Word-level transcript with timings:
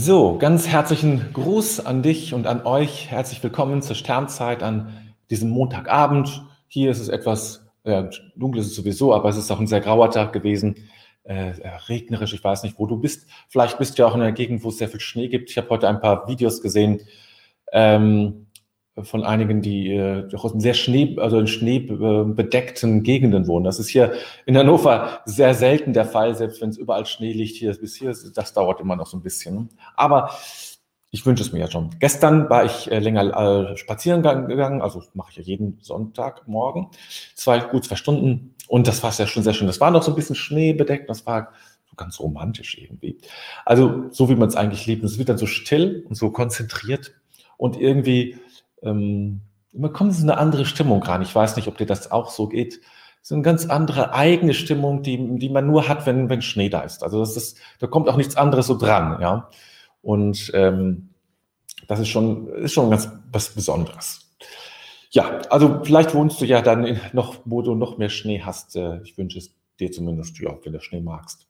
So, 0.00 0.38
ganz 0.38 0.68
herzlichen 0.68 1.32
Gruß 1.32 1.84
an 1.84 2.02
dich 2.02 2.32
und 2.32 2.46
an 2.46 2.64
euch. 2.64 3.10
Herzlich 3.10 3.42
willkommen 3.42 3.82
zur 3.82 3.96
Sternzeit 3.96 4.62
an 4.62 4.96
diesem 5.28 5.50
Montagabend. 5.50 6.44
Hier 6.68 6.92
ist 6.92 7.00
es 7.00 7.08
etwas 7.08 7.66
äh, 7.82 8.04
dunkel, 8.36 8.60
ist 8.60 8.68
es 8.68 8.76
sowieso, 8.76 9.12
aber 9.12 9.28
es 9.28 9.36
ist 9.36 9.50
auch 9.50 9.58
ein 9.58 9.66
sehr 9.66 9.80
grauer 9.80 10.12
Tag 10.12 10.32
gewesen. 10.32 10.76
Äh, 11.24 11.52
regnerisch, 11.88 12.32
ich 12.32 12.44
weiß 12.44 12.62
nicht, 12.62 12.78
wo 12.78 12.86
du 12.86 12.96
bist. 12.96 13.26
Vielleicht 13.48 13.76
bist 13.78 13.98
du 13.98 14.02
ja 14.02 14.08
auch 14.08 14.14
in 14.14 14.20
einer 14.20 14.30
Gegend, 14.30 14.62
wo 14.62 14.68
es 14.68 14.78
sehr 14.78 14.88
viel 14.88 15.00
Schnee 15.00 15.26
gibt. 15.26 15.50
Ich 15.50 15.58
habe 15.58 15.68
heute 15.68 15.88
ein 15.88 16.00
paar 16.00 16.28
Videos 16.28 16.62
gesehen. 16.62 17.00
Ähm, 17.72 18.46
von 19.02 19.24
einigen, 19.24 19.62
die 19.62 19.90
äh, 19.90 20.28
in 20.30 20.60
sehr 20.60 20.74
Schnee, 20.74 21.16
also 21.18 21.38
in 21.38 21.46
schneebedeckten 21.46 23.02
Gegenden 23.02 23.46
wohnen. 23.46 23.64
Das 23.64 23.78
ist 23.78 23.88
hier 23.88 24.12
in 24.46 24.56
Hannover 24.56 25.20
sehr 25.24 25.54
selten 25.54 25.92
der 25.92 26.04
Fall, 26.04 26.34
selbst 26.34 26.60
wenn 26.60 26.70
es 26.70 26.76
überall 26.78 27.06
Schnee 27.06 27.32
liegt. 27.32 27.56
Hier 27.56 27.74
bis 27.74 27.96
hier, 27.96 28.14
das 28.34 28.52
dauert 28.52 28.80
immer 28.80 28.96
noch 28.96 29.06
so 29.06 29.16
ein 29.16 29.22
bisschen. 29.22 29.70
Aber 29.96 30.30
ich 31.10 31.24
wünsche 31.24 31.42
es 31.42 31.52
mir 31.52 31.60
ja 31.60 31.70
schon. 31.70 31.90
Gestern 31.98 32.50
war 32.50 32.64
ich 32.64 32.90
äh, 32.90 32.98
länger 32.98 33.70
äh, 33.70 33.76
spazieren 33.76 34.22
gegangen, 34.22 34.82
also 34.82 35.02
mache 35.14 35.30
ich 35.30 35.36
ja 35.36 35.42
jeden 35.42 35.78
Sonntagmorgen, 35.80 36.88
zwei 37.34 37.60
gut 37.60 37.84
zwei 37.84 37.96
Stunden 37.96 38.54
und 38.66 38.86
das 38.86 39.02
war 39.02 39.12
ja 39.12 39.26
schon 39.26 39.42
sehr 39.42 39.54
schön. 39.54 39.66
Das 39.66 39.80
war 39.80 39.90
noch 39.90 40.02
so 40.02 40.12
ein 40.12 40.16
bisschen 40.16 40.36
schneebedeckt, 40.36 41.08
das 41.08 41.24
war 41.24 41.52
so 41.88 41.96
ganz 41.96 42.20
romantisch 42.20 42.76
irgendwie. 42.76 43.18
Also 43.64 44.04
so 44.10 44.28
wie 44.28 44.36
man 44.36 44.48
es 44.48 44.56
eigentlich 44.56 44.86
liebt. 44.86 45.02
Es 45.04 45.18
wird 45.18 45.30
dann 45.30 45.38
so 45.38 45.46
still 45.46 46.04
und 46.08 46.14
so 46.14 46.30
konzentriert 46.30 47.14
und 47.56 47.80
irgendwie 47.80 48.36
ähm, 48.82 49.42
man 49.72 49.92
kommt 49.92 50.16
in 50.16 50.22
eine 50.22 50.38
andere 50.38 50.64
Stimmung 50.64 51.02
rein. 51.02 51.22
Ich 51.22 51.34
weiß 51.34 51.56
nicht, 51.56 51.68
ob 51.68 51.78
dir 51.78 51.86
das 51.86 52.10
auch 52.10 52.30
so 52.30 52.48
geht. 52.48 52.80
So 53.22 53.34
eine 53.34 53.42
ganz 53.42 53.66
andere 53.66 54.14
eigene 54.14 54.54
Stimmung, 54.54 55.02
die, 55.02 55.38
die 55.38 55.50
man 55.50 55.66
nur 55.66 55.88
hat, 55.88 56.06
wenn, 56.06 56.28
wenn 56.28 56.42
Schnee 56.42 56.68
da 56.68 56.80
ist. 56.80 57.02
Also 57.02 57.20
das 57.20 57.36
ist, 57.36 57.58
da 57.78 57.86
kommt 57.86 58.08
auch 58.08 58.16
nichts 58.16 58.36
anderes 58.36 58.66
so 58.66 58.78
dran, 58.78 59.20
ja. 59.20 59.50
Und 60.00 60.50
ähm, 60.54 61.10
das 61.86 62.00
ist 62.00 62.08
schon, 62.08 62.48
ist 62.48 62.72
schon 62.72 62.90
ganz 62.90 63.10
was 63.30 63.50
Besonderes. 63.50 64.28
Ja, 65.10 65.40
also 65.50 65.80
vielleicht 65.82 66.14
wohnst 66.14 66.40
du 66.40 66.44
ja 66.44 66.62
dann 66.62 67.00
noch, 67.12 67.36
wo 67.44 67.62
du 67.62 67.74
noch 67.74 67.98
mehr 67.98 68.10
Schnee 68.10 68.42
hast. 68.42 68.76
Äh, 68.76 69.00
ich 69.02 69.18
wünsche 69.18 69.38
es 69.38 69.54
dir 69.80 69.90
zumindest, 69.90 70.38
ja, 70.38 70.56
wenn 70.62 70.72
du 70.72 70.80
Schnee 70.80 71.00
magst. 71.00 71.46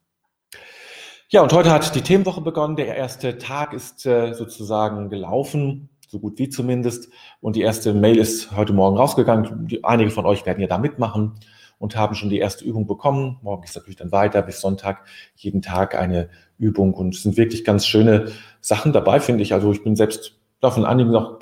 Ja, 1.28 1.42
und 1.42 1.52
heute 1.52 1.70
hat 1.70 1.94
die 1.94 2.00
Themenwoche 2.00 2.40
begonnen. 2.40 2.76
Der 2.76 2.96
erste 2.96 3.36
Tag 3.38 3.74
ist 3.74 4.06
äh, 4.06 4.32
sozusagen 4.32 5.10
gelaufen 5.10 5.90
so 6.08 6.18
gut 6.18 6.38
wie 6.38 6.48
zumindest. 6.48 7.10
Und 7.40 7.54
die 7.54 7.60
erste 7.60 7.94
Mail 7.94 8.18
ist 8.18 8.50
heute 8.56 8.72
Morgen 8.72 8.96
rausgegangen. 8.96 9.68
Einige 9.82 10.10
von 10.10 10.26
euch 10.26 10.44
werden 10.46 10.60
ja 10.60 10.66
da 10.66 10.78
mitmachen 10.78 11.34
und 11.78 11.96
haben 11.96 12.14
schon 12.14 12.30
die 12.30 12.38
erste 12.38 12.64
Übung 12.64 12.86
bekommen. 12.86 13.38
Morgen 13.42 13.62
ist 13.62 13.76
natürlich 13.76 13.96
dann 13.96 14.10
weiter 14.10 14.42
bis 14.42 14.60
Sonntag 14.60 15.06
jeden 15.36 15.62
Tag 15.62 15.94
eine 15.94 16.30
Übung 16.58 16.94
und 16.94 17.14
es 17.14 17.22
sind 17.22 17.36
wirklich 17.36 17.64
ganz 17.64 17.86
schöne 17.86 18.32
Sachen 18.60 18.92
dabei, 18.92 19.20
finde 19.20 19.42
ich. 19.42 19.52
Also 19.52 19.70
ich 19.70 19.84
bin 19.84 19.94
selbst 19.94 20.36
davon 20.60 20.84
einigen 20.84 21.10
noch, 21.10 21.38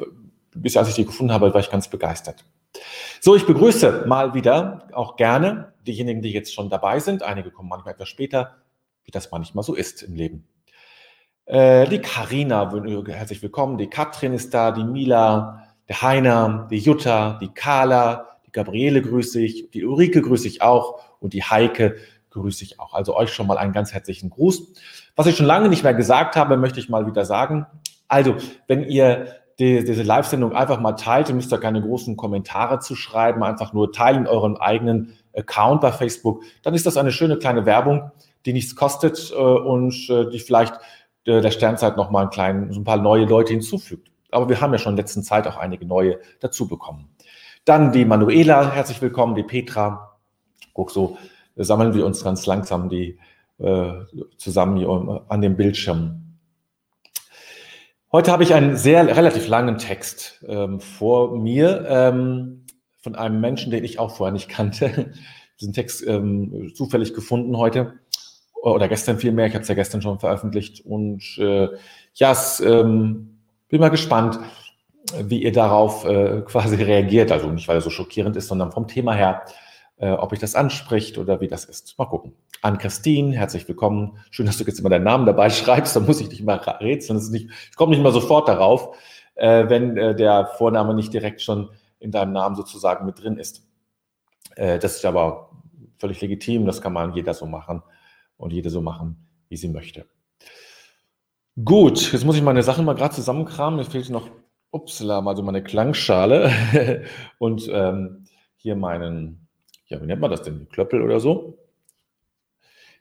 bis 0.54 0.76
als 0.76 0.88
ich 0.88 0.94
die 0.94 1.06
gefunden 1.06 1.32
habe, 1.32 1.54
war 1.54 1.60
ich 1.60 1.70
ganz 1.70 1.88
begeistert. 1.88 2.44
So, 3.20 3.34
ich 3.34 3.46
begrüße 3.46 4.04
mal 4.06 4.34
wieder 4.34 4.88
auch 4.92 5.16
gerne 5.16 5.72
diejenigen, 5.86 6.20
die 6.20 6.32
jetzt 6.32 6.52
schon 6.52 6.68
dabei 6.68 6.98
sind. 6.98 7.22
Einige 7.22 7.50
kommen 7.50 7.68
manchmal 7.68 7.94
etwas 7.94 8.08
später, 8.08 8.56
wie 9.04 9.12
das 9.12 9.30
manchmal 9.30 9.64
so 9.64 9.74
ist 9.74 10.02
im 10.02 10.14
Leben. 10.14 10.46
Äh, 11.46 11.86
die 11.88 12.00
Karina, 12.00 12.72
herzlich 13.06 13.40
willkommen. 13.40 13.78
Die 13.78 13.88
Katrin 13.88 14.32
ist 14.32 14.52
da, 14.52 14.72
die 14.72 14.82
Mila, 14.82 15.62
der 15.88 16.02
Heiner, 16.02 16.66
die 16.68 16.78
Jutta, 16.78 17.38
die 17.40 17.46
Carla, 17.46 18.38
die 18.44 18.50
Gabriele 18.50 19.00
grüße 19.00 19.40
ich, 19.40 19.70
die 19.70 19.84
Ulrike 19.84 20.22
grüße 20.22 20.48
ich 20.48 20.60
auch 20.60 21.00
und 21.20 21.34
die 21.34 21.44
Heike 21.44 21.98
grüße 22.30 22.64
ich 22.64 22.80
auch. 22.80 22.94
Also 22.94 23.14
euch 23.14 23.32
schon 23.32 23.46
mal 23.46 23.58
einen 23.58 23.72
ganz 23.72 23.92
herzlichen 23.92 24.28
Gruß. 24.28 24.72
Was 25.14 25.28
ich 25.28 25.36
schon 25.36 25.46
lange 25.46 25.68
nicht 25.68 25.84
mehr 25.84 25.94
gesagt 25.94 26.34
habe, 26.34 26.56
möchte 26.56 26.80
ich 26.80 26.88
mal 26.88 27.06
wieder 27.06 27.24
sagen. 27.24 27.66
Also, 28.08 28.34
wenn 28.66 28.82
ihr 28.82 29.28
die, 29.60 29.84
diese 29.84 30.02
Live-Sendung 30.02 30.52
einfach 30.52 30.80
mal 30.80 30.92
teilt, 30.94 31.28
ihr 31.28 31.36
müsst 31.36 31.52
da 31.52 31.58
keine 31.58 31.80
großen 31.80 32.16
Kommentare 32.16 32.80
zu 32.80 32.96
schreiben, 32.96 33.44
einfach 33.44 33.72
nur 33.72 33.92
teilen 33.92 34.26
euren 34.26 34.56
eigenen 34.56 35.16
Account 35.32 35.80
bei 35.80 35.92
Facebook, 35.92 36.42
dann 36.64 36.74
ist 36.74 36.86
das 36.86 36.96
eine 36.96 37.12
schöne 37.12 37.36
kleine 37.38 37.66
Werbung, 37.66 38.10
die 38.46 38.52
nichts 38.52 38.74
kostet 38.74 39.30
äh, 39.30 39.36
und 39.36 39.94
äh, 40.10 40.28
die 40.28 40.40
vielleicht 40.40 40.74
der 41.26 41.50
Sternzeit 41.50 41.96
noch 41.96 42.10
mal 42.10 42.22
einen 42.22 42.30
kleinen, 42.30 42.72
so 42.72 42.80
ein 42.80 42.84
paar 42.84 42.96
neue 42.96 43.24
Leute 43.24 43.52
hinzufügt. 43.52 44.10
Aber 44.30 44.48
wir 44.48 44.60
haben 44.60 44.72
ja 44.72 44.78
schon 44.78 44.92
in 44.92 44.96
letzter 44.96 45.22
Zeit 45.22 45.46
auch 45.46 45.56
einige 45.56 45.86
neue 45.86 46.20
dazu 46.40 46.68
bekommen. 46.68 47.08
Dann 47.64 47.92
die 47.92 48.04
Manuela, 48.04 48.72
herzlich 48.72 49.02
willkommen, 49.02 49.34
die 49.34 49.42
Petra. 49.42 50.16
Guck, 50.72 50.90
so 50.90 51.18
sammeln 51.56 51.94
wir 51.94 52.06
uns 52.06 52.22
ganz 52.22 52.46
langsam 52.46 52.88
die 52.88 53.18
äh, 53.58 53.92
zusammen 54.36 54.76
hier 54.76 55.24
an 55.28 55.40
dem 55.40 55.56
Bildschirm. 55.56 56.22
Heute 58.12 58.30
habe 58.30 58.44
ich 58.44 58.54
einen 58.54 58.76
sehr 58.76 59.16
relativ 59.16 59.48
langen 59.48 59.78
Text 59.78 60.44
ähm, 60.46 60.78
vor 60.78 61.36
mir 61.36 61.84
ähm, 61.88 62.64
von 63.00 63.16
einem 63.16 63.40
Menschen, 63.40 63.70
den 63.70 63.84
ich 63.84 63.98
auch 63.98 64.14
vorher 64.16 64.32
nicht 64.32 64.48
kannte. 64.48 65.12
Diesen 65.60 65.72
Text 65.72 66.06
ähm, 66.06 66.72
zufällig 66.74 67.14
gefunden 67.14 67.56
heute 67.56 67.94
oder 68.74 68.88
gestern 68.88 69.18
vielmehr, 69.18 69.46
ich 69.46 69.54
habe 69.54 69.62
es 69.62 69.68
ja 69.68 69.74
gestern 69.74 70.02
schon 70.02 70.18
veröffentlicht 70.18 70.84
und 70.84 71.22
äh, 71.38 71.68
ja, 72.14 72.32
es, 72.32 72.60
ähm, 72.60 73.38
bin 73.68 73.80
mal 73.80 73.90
gespannt, 73.90 74.38
wie 75.22 75.42
ihr 75.42 75.52
darauf 75.52 76.04
äh, 76.04 76.42
quasi 76.42 76.76
reagiert. 76.82 77.30
Also 77.30 77.48
nicht, 77.48 77.68
weil 77.68 77.76
er 77.76 77.80
so 77.80 77.90
schockierend 77.90 78.36
ist, 78.36 78.48
sondern 78.48 78.72
vom 78.72 78.88
Thema 78.88 79.14
her, 79.14 79.42
äh, 79.98 80.10
ob 80.10 80.32
ich 80.32 80.40
das 80.40 80.54
anspricht 80.54 81.16
oder 81.18 81.40
wie 81.40 81.46
das 81.46 81.64
ist. 81.64 81.96
Mal 81.98 82.06
gucken. 82.06 82.32
An 82.62 82.78
Christine, 82.78 83.36
herzlich 83.36 83.68
willkommen. 83.68 84.18
Schön, 84.30 84.46
dass 84.46 84.58
du 84.58 84.64
jetzt 84.64 84.80
immer 84.80 84.88
deinen 84.88 85.04
Namen 85.04 85.26
dabei 85.26 85.50
schreibst. 85.50 85.94
Da 85.94 86.00
muss 86.00 86.20
ich 86.20 86.28
nicht 86.28 86.42
mal 86.42 86.56
rätseln. 86.56 87.20
Nicht, 87.30 87.48
ich 87.70 87.76
komme 87.76 87.92
nicht 87.92 88.02
mal 88.02 88.12
sofort 88.12 88.48
darauf, 88.48 88.96
äh, 89.36 89.68
wenn 89.68 89.96
äh, 89.96 90.14
der 90.16 90.46
Vorname 90.58 90.94
nicht 90.94 91.12
direkt 91.12 91.40
schon 91.40 91.70
in 92.00 92.10
deinem 92.10 92.32
Namen 92.32 92.56
sozusagen 92.56 93.06
mit 93.06 93.22
drin 93.22 93.36
ist. 93.36 93.64
Äh, 94.56 94.80
das 94.80 94.96
ist 94.96 95.04
aber 95.04 95.50
völlig 95.98 96.20
legitim. 96.20 96.66
Das 96.66 96.80
kann 96.80 96.92
man 96.92 97.14
jeder 97.14 97.32
so 97.32 97.46
machen 97.46 97.82
und 98.36 98.52
jede 98.52 98.70
so 98.70 98.80
machen, 98.80 99.28
wie 99.48 99.56
sie 99.56 99.68
möchte. 99.68 100.06
Gut, 101.64 102.12
jetzt 102.12 102.24
muss 102.24 102.36
ich 102.36 102.42
meine 102.42 102.62
Sachen 102.62 102.84
mal 102.84 102.94
gerade 102.94 103.14
zusammenkramen. 103.14 103.78
Mir 103.78 103.84
fehlt 103.84 104.10
noch, 104.10 104.28
upsala, 104.70 105.24
also 105.24 105.42
meine 105.42 105.62
Klangschale 105.62 107.04
und 107.38 107.68
ähm, 107.72 108.24
hier 108.56 108.76
meinen, 108.76 109.48
ja, 109.86 110.00
wie 110.00 110.06
nennt 110.06 110.20
man 110.20 110.30
das 110.30 110.42
denn, 110.42 110.68
Klöppel 110.68 111.02
oder 111.02 111.20
so. 111.20 111.58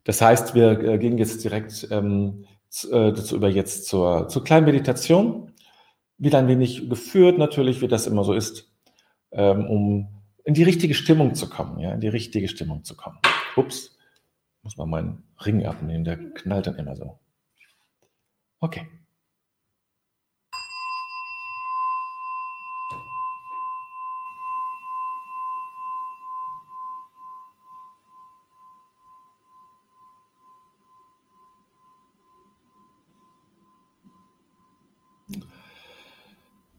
Das 0.06 0.22
heißt, 0.22 0.56
wir 0.56 0.80
äh, 0.80 0.98
gehen 1.00 1.18
jetzt 1.18 1.44
direkt 1.44 1.88
ähm, 1.92 2.46
äh, 2.84 3.12
dazu 3.12 3.36
über 3.36 3.50
jetzt 3.50 3.88
zur, 3.88 4.28
zur 4.30 4.44
kleinen 4.44 4.66
Meditation. 4.66 5.52
Wieder 6.18 6.38
ein 6.40 6.48
wenig 6.48 6.90
geführt, 6.90 7.38
natürlich, 7.38 7.82
wie 7.82 7.88
das 7.88 8.08
immer 8.08 8.24
so 8.24 8.34
ist, 8.34 8.72
ähm, 9.32 9.66
um 9.66 10.24
in 10.46 10.54
die 10.54 10.64
richtige 10.64 10.94
Stimmung 10.94 11.34
zu 11.34 11.50
kommen, 11.50 11.80
ja, 11.80 11.92
in 11.92 12.00
die 12.00 12.08
richtige 12.08 12.48
Stimmung 12.48 12.84
zu 12.84 12.96
kommen. 12.96 13.18
Ups 13.58 13.95
muss 14.66 14.78
man 14.78 14.90
meinen 14.90 15.24
Ring 15.46 15.66
abnehmen, 15.66 16.04
der 16.04 16.18
knallt 16.18 16.68
dann 16.68 16.76
immer 16.76 16.96
so. 16.96 17.20
Okay. 18.60 18.88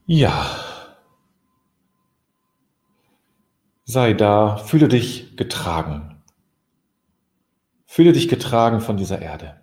Ja. 0.06 0.46
Sei 3.84 4.12
da, 4.14 4.56
fühle 4.56 4.88
dich 4.88 5.36
getragen. 5.36 6.15
Fühle 7.96 8.12
dich 8.12 8.28
getragen 8.28 8.82
von 8.82 8.98
dieser 8.98 9.22
Erde. 9.22 9.58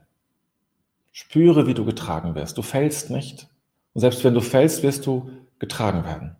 Spüre, 1.11 1.67
wie 1.67 1.75
du 1.75 1.85
getragen 1.85 2.33
wirst. 2.33 2.57
Du 2.57 2.63
fällst 2.63 3.11
nicht. 3.11 3.47
Und 3.93 4.01
selbst 4.01 4.23
wenn 4.23 4.33
du 4.33 4.41
fällst, 4.41 4.81
wirst 4.81 5.05
du 5.05 5.29
getragen 5.59 6.03
werden. 6.03 6.35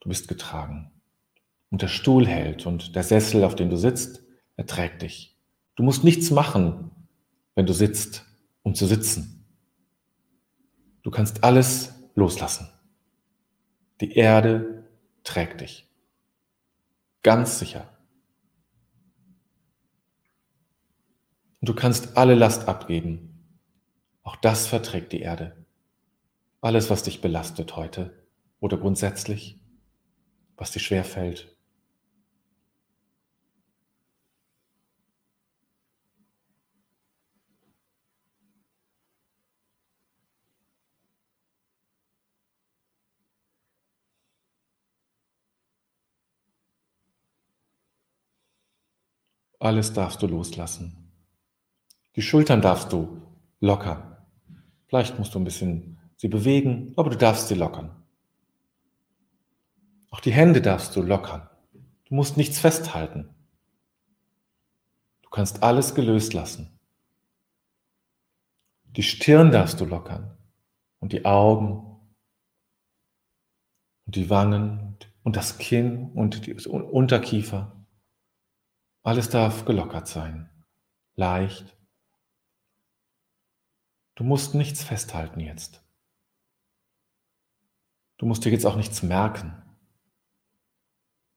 Du 0.00 0.08
bist 0.08 0.26
getragen. 0.26 0.90
Und 1.68 1.82
der 1.82 1.88
Stuhl 1.88 2.26
hält 2.26 2.64
und 2.64 2.96
der 2.96 3.02
Sessel, 3.02 3.44
auf 3.44 3.56
dem 3.56 3.68
du 3.68 3.76
sitzt, 3.76 4.22
er 4.56 4.64
trägt 4.64 5.02
dich. 5.02 5.36
Du 5.76 5.82
musst 5.82 6.02
nichts 6.02 6.30
machen, 6.30 6.90
wenn 7.54 7.66
du 7.66 7.74
sitzt, 7.74 8.24
um 8.62 8.74
zu 8.74 8.86
sitzen. 8.86 9.44
Du 11.02 11.10
kannst 11.10 11.44
alles 11.44 11.92
loslassen. 12.14 12.70
Die 14.00 14.14
Erde 14.14 14.88
trägt 15.24 15.60
dich. 15.60 15.86
Ganz 17.22 17.58
sicher. 17.58 17.86
Und 21.60 21.68
du 21.68 21.74
kannst 21.74 22.16
alle 22.16 22.34
Last 22.34 22.68
abgeben. 22.68 23.30
Auch 24.22 24.36
das 24.36 24.66
verträgt 24.66 25.12
die 25.12 25.20
Erde. 25.20 25.66
Alles, 26.62 26.90
was 26.90 27.02
dich 27.02 27.20
belastet 27.20 27.76
heute 27.76 28.26
oder 28.60 28.78
grundsätzlich, 28.78 29.60
was 30.56 30.70
dir 30.72 30.80
schwer 30.80 31.04
fällt. 31.04 31.56
Alles 49.58 49.92
darfst 49.92 50.22
du 50.22 50.26
loslassen. 50.26 50.99
Die 52.20 52.26
Schultern 52.26 52.60
darfst 52.60 52.92
du 52.92 53.22
lockern. 53.60 54.14
Vielleicht 54.88 55.18
musst 55.18 55.34
du 55.34 55.38
ein 55.38 55.44
bisschen 55.44 55.98
sie 56.18 56.28
bewegen, 56.28 56.92
aber 56.98 57.08
du 57.08 57.16
darfst 57.16 57.48
sie 57.48 57.54
lockern. 57.54 57.96
Auch 60.10 60.20
die 60.20 60.30
Hände 60.30 60.60
darfst 60.60 60.94
du 60.94 61.00
lockern. 61.00 61.48
Du 62.04 62.14
musst 62.14 62.36
nichts 62.36 62.58
festhalten. 62.58 63.30
Du 65.22 65.30
kannst 65.30 65.62
alles 65.62 65.94
gelöst 65.94 66.34
lassen. 66.34 66.78
Die 68.84 69.02
Stirn 69.02 69.50
darfst 69.50 69.80
du 69.80 69.86
lockern 69.86 70.36
und 70.98 71.14
die 71.14 71.24
Augen 71.24 72.02
und 74.04 74.14
die 74.14 74.28
Wangen 74.28 74.98
und 75.22 75.36
das 75.36 75.56
Kinn 75.56 76.10
und 76.12 76.44
die 76.44 76.52
Unterkiefer. 76.68 77.82
Alles 79.02 79.30
darf 79.30 79.64
gelockert 79.64 80.06
sein, 80.06 80.50
leicht. 81.16 81.79
Du 84.20 84.26
musst 84.26 84.54
nichts 84.54 84.84
festhalten 84.84 85.40
jetzt. 85.40 85.82
Du 88.18 88.26
musst 88.26 88.44
dir 88.44 88.50
jetzt 88.50 88.66
auch 88.66 88.76
nichts 88.76 89.02
merken. 89.02 89.62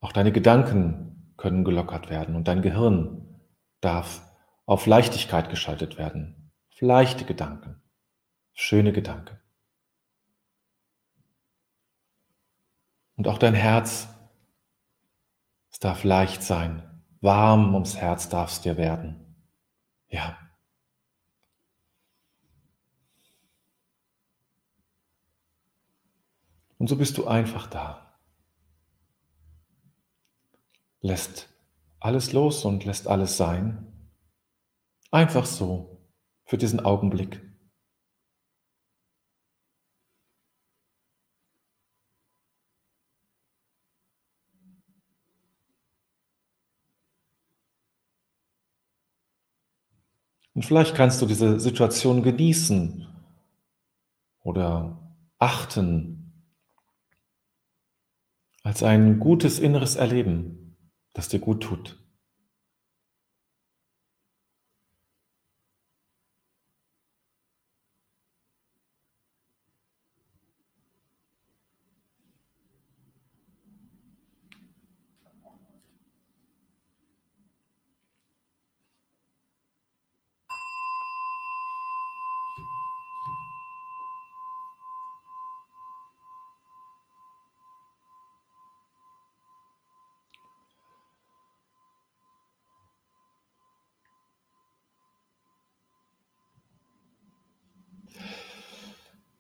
Auch 0.02 0.12
deine 0.12 0.34
Gedanken 0.34 1.34
können 1.38 1.64
gelockert 1.64 2.10
werden 2.10 2.36
und 2.36 2.50
dein 2.50 2.62
Gehirn 2.62 3.40
darf 3.80 4.30
auf 4.66 4.86
Leichtigkeit 4.86 5.50
geschaltet 5.50 5.98
werden. 5.98 6.52
leichte 6.82 7.24
Gedanken, 7.24 7.82
schöne 8.52 8.92
Gedanken. 8.92 9.40
Und 13.16 13.30
auch 13.30 13.38
dein 13.38 13.54
Herz, 13.54 14.10
es 15.72 15.80
darf 15.80 16.04
leicht 16.04 16.44
sein, 16.44 17.02
warm 17.22 17.76
ums 17.76 17.96
Herz 17.96 18.28
darf 18.28 18.52
es 18.52 18.60
dir 18.60 18.76
werden. 18.76 19.38
Ja. 20.10 20.43
Und 26.84 26.90
so 26.90 26.98
bist 26.98 27.18
du 27.18 27.28
einfach 27.28 27.68
da. 27.68 28.20
Lässt 31.00 31.48
alles 32.02 32.34
los 32.34 32.66
und 32.66 32.84
lässt 32.84 33.08
alles 33.08 33.38
sein. 33.38 34.12
Einfach 35.10 35.46
so, 35.46 36.06
für 36.44 36.58
diesen 36.58 36.82
Augenblick. 36.82 37.42
Und 50.54 50.66
vielleicht 50.66 50.96
kannst 50.96 51.22
du 51.22 51.28
diese 51.28 51.62
Situation 51.62 52.24
genießen 52.24 53.08
oder 54.42 55.18
achten 55.40 56.13
als 58.64 58.82
ein 58.82 59.20
gutes 59.20 59.60
inneres 59.60 59.96
Erleben, 59.96 60.78
das 61.14 61.28
dir 61.28 61.40
gut 61.40 61.62
tut. 61.62 62.03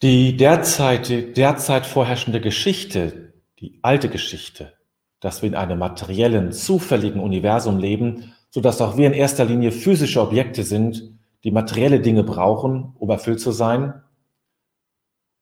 Die 0.04 0.36
derzeit, 0.36 1.38
derzeit 1.38 1.86
vorherrschende 1.86 2.42
Geschichte, 2.42 3.36
die 3.60 3.80
alte 3.84 4.10
Geschichte, 4.10 4.74
dass 5.22 5.42
wir 5.42 5.48
in 5.48 5.56
einem 5.56 5.80
materiellen, 5.80 6.52
zufälligen 6.52 7.22
Universum 7.22 7.80
leben, 7.80 8.34
so 8.50 8.60
dass 8.60 8.82
auch 8.82 8.98
wir 8.98 9.08
in 9.08 9.14
erster 9.14 9.46
Linie 9.46 9.72
physische 9.72 10.20
Objekte 10.20 10.64
sind, 10.64 11.18
die 11.46 11.52
materielle 11.52 12.02
Dinge 12.02 12.26
brauchen, 12.26 12.94
um 13.00 13.10
erfüllt 13.12 13.40
zu 13.40 13.54
sein. 13.54 14.04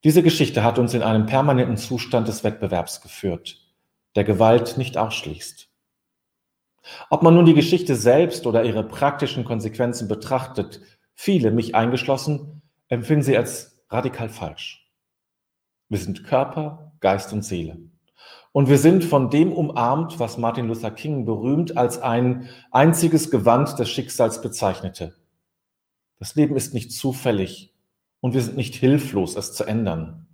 Diese 0.03 0.21
Geschichte 0.21 0.63
hat 0.63 0.77
uns 0.77 0.93
in 0.93 1.01
einen 1.01 1.25
permanenten 1.25 1.77
Zustand 1.77 2.27
des 2.27 2.43
Wettbewerbs 2.43 3.01
geführt, 3.01 3.57
der 4.15 4.25
Gewalt 4.25 4.77
nicht 4.77 4.95
ausschließt. 4.95 5.69
Ob 7.09 7.23
man 7.23 7.33
nun 7.33 7.45
die 7.45 7.55
Geschichte 7.55 7.95
selbst 7.95 8.45
oder 8.45 8.63
ihre 8.63 8.83
praktischen 8.83 9.43
Konsequenzen 9.43 10.07
betrachtet, 10.07 10.81
viele, 11.15 11.49
mich 11.49 11.73
eingeschlossen, 11.73 12.61
empfinden 12.89 13.23
sie 13.23 13.35
als 13.35 13.80
radikal 13.91 14.29
falsch. 14.29 14.89
Wir 15.89 15.99
sind 15.99 16.23
Körper, 16.23 16.93
Geist 17.01 17.33
und 17.33 17.43
Seele. 17.43 17.77
Und 18.53 18.69
wir 18.69 18.77
sind 18.77 19.03
von 19.03 19.29
dem 19.29 19.51
umarmt, 19.51 20.19
was 20.19 20.37
Martin 20.37 20.67
Luther 20.67 20.91
King 20.91 21.25
berühmt 21.25 21.77
als 21.77 22.01
ein 22.01 22.49
einziges 22.71 23.31
Gewand 23.31 23.77
des 23.79 23.89
Schicksals 23.89 24.41
bezeichnete. 24.41 25.15
Das 26.19 26.35
Leben 26.35 26.55
ist 26.55 26.73
nicht 26.73 26.91
zufällig 26.91 27.73
und 28.19 28.33
wir 28.33 28.41
sind 28.41 28.57
nicht 28.57 28.75
hilflos, 28.75 29.35
es 29.35 29.53
zu 29.53 29.63
ändern. 29.63 30.27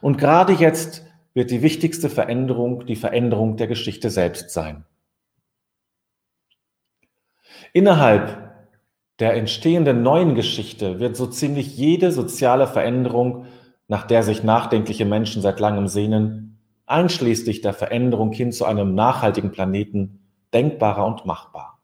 Und 0.00 0.18
gerade 0.18 0.52
jetzt 0.52 1.04
wird 1.34 1.50
die 1.50 1.62
wichtigste 1.62 2.10
Veränderung 2.10 2.86
die 2.86 2.96
Veränderung 2.96 3.56
der 3.56 3.66
Geschichte 3.66 4.10
selbst 4.10 4.50
sein. 4.50 4.84
Innerhalb 7.72 8.49
der 9.20 9.34
entstehenden 9.34 10.02
neuen 10.02 10.34
Geschichte 10.34 10.98
wird 10.98 11.14
so 11.14 11.26
ziemlich 11.26 11.76
jede 11.76 12.10
soziale 12.10 12.66
Veränderung, 12.66 13.46
nach 13.86 14.06
der 14.06 14.22
sich 14.22 14.42
nachdenkliche 14.42 15.04
Menschen 15.04 15.42
seit 15.42 15.60
langem 15.60 15.88
sehnen, 15.88 16.58
einschließlich 16.86 17.60
der 17.60 17.74
Veränderung 17.74 18.32
hin 18.32 18.50
zu 18.50 18.64
einem 18.64 18.94
nachhaltigen 18.94 19.52
Planeten, 19.52 20.26
denkbarer 20.54 21.06
und 21.06 21.26
machbar. 21.26 21.82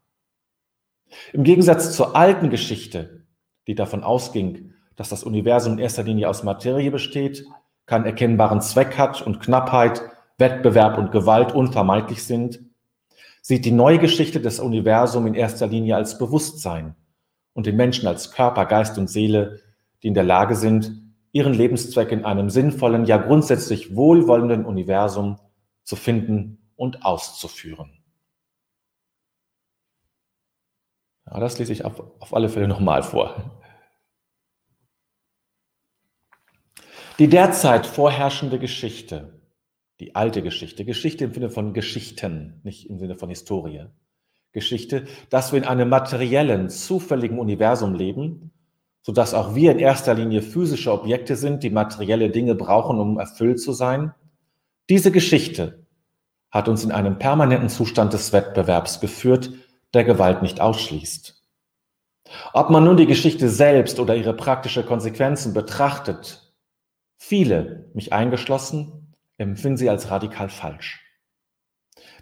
Im 1.32 1.44
Gegensatz 1.44 1.94
zur 1.94 2.16
alten 2.16 2.48
Geschichte, 2.48 3.26
die 3.66 3.74
davon 3.74 4.02
ausging, 4.02 4.72
dass 4.96 5.10
das 5.10 5.22
Universum 5.22 5.74
in 5.74 5.78
erster 5.78 6.02
Linie 6.02 6.30
aus 6.30 6.42
Materie 6.42 6.90
besteht, 6.90 7.44
keinen 7.84 8.06
erkennbaren 8.06 8.62
Zweck 8.62 8.96
hat 8.96 9.20
und 9.22 9.40
Knappheit, 9.40 10.02
Wettbewerb 10.38 10.96
und 10.96 11.12
Gewalt 11.12 11.52
unvermeidlich 11.54 12.24
sind, 12.24 12.60
sieht 13.42 13.64
die 13.64 13.72
neue 13.72 13.98
Geschichte 13.98 14.40
des 14.40 14.58
Universums 14.58 15.28
in 15.28 15.34
erster 15.34 15.66
Linie 15.66 15.96
als 15.96 16.18
Bewusstsein, 16.18 16.96
und 17.56 17.64
den 17.64 17.76
Menschen 17.76 18.06
als 18.06 18.30
Körper, 18.32 18.66
Geist 18.66 18.98
und 18.98 19.08
Seele, 19.08 19.60
die 20.02 20.08
in 20.08 20.14
der 20.14 20.24
Lage 20.24 20.54
sind, 20.54 20.92
ihren 21.32 21.54
Lebenszweck 21.54 22.12
in 22.12 22.24
einem 22.24 22.50
sinnvollen, 22.50 23.06
ja 23.06 23.16
grundsätzlich 23.16 23.96
wohlwollenden 23.96 24.66
Universum 24.66 25.40
zu 25.82 25.96
finden 25.96 26.70
und 26.76 27.04
auszuführen. 27.04 28.04
Ja, 31.24 31.40
das 31.40 31.58
lese 31.58 31.72
ich 31.72 31.84
auf, 31.86 31.98
auf 32.20 32.34
alle 32.34 32.50
Fälle 32.50 32.68
nochmal 32.68 33.02
vor. 33.02 33.62
Die 37.18 37.28
derzeit 37.28 37.86
vorherrschende 37.86 38.58
Geschichte, 38.58 39.40
die 39.98 40.14
alte 40.14 40.42
Geschichte, 40.42 40.84
Geschichte 40.84 41.24
im 41.24 41.32
Sinne 41.32 41.48
von 41.48 41.72
Geschichten, 41.72 42.60
nicht 42.64 42.90
im 42.90 42.98
Sinne 42.98 43.16
von 43.16 43.30
Historie, 43.30 43.86
Geschichte, 44.56 45.04
dass 45.28 45.52
wir 45.52 45.58
in 45.58 45.66
einem 45.66 45.90
materiellen, 45.90 46.70
zufälligen 46.70 47.38
Universum 47.38 47.94
leben, 47.94 48.50
sodass 49.02 49.34
auch 49.34 49.54
wir 49.54 49.70
in 49.70 49.78
erster 49.78 50.14
Linie 50.14 50.40
physische 50.40 50.92
Objekte 50.92 51.36
sind, 51.36 51.62
die 51.62 51.70
materielle 51.70 52.30
Dinge 52.30 52.54
brauchen, 52.54 52.98
um 52.98 53.18
erfüllt 53.20 53.60
zu 53.60 53.72
sein. 53.72 54.14
Diese 54.88 55.12
Geschichte 55.12 55.86
hat 56.50 56.68
uns 56.68 56.84
in 56.84 56.90
einen 56.90 57.18
permanenten 57.18 57.68
Zustand 57.68 58.14
des 58.14 58.32
Wettbewerbs 58.32 59.00
geführt, 59.00 59.52
der 59.92 60.04
Gewalt 60.04 60.40
nicht 60.40 60.60
ausschließt. 60.60 61.40
Ob 62.54 62.70
man 62.70 62.84
nun 62.84 62.96
die 62.96 63.06
Geschichte 63.06 63.50
selbst 63.50 64.00
oder 64.00 64.16
ihre 64.16 64.34
praktische 64.34 64.84
Konsequenzen 64.84 65.52
betrachtet, 65.52 66.52
viele, 67.18 67.90
mich 67.92 68.14
eingeschlossen, 68.14 69.14
empfinden 69.36 69.76
sie 69.76 69.90
als 69.90 70.10
radikal 70.10 70.48
falsch. 70.48 71.02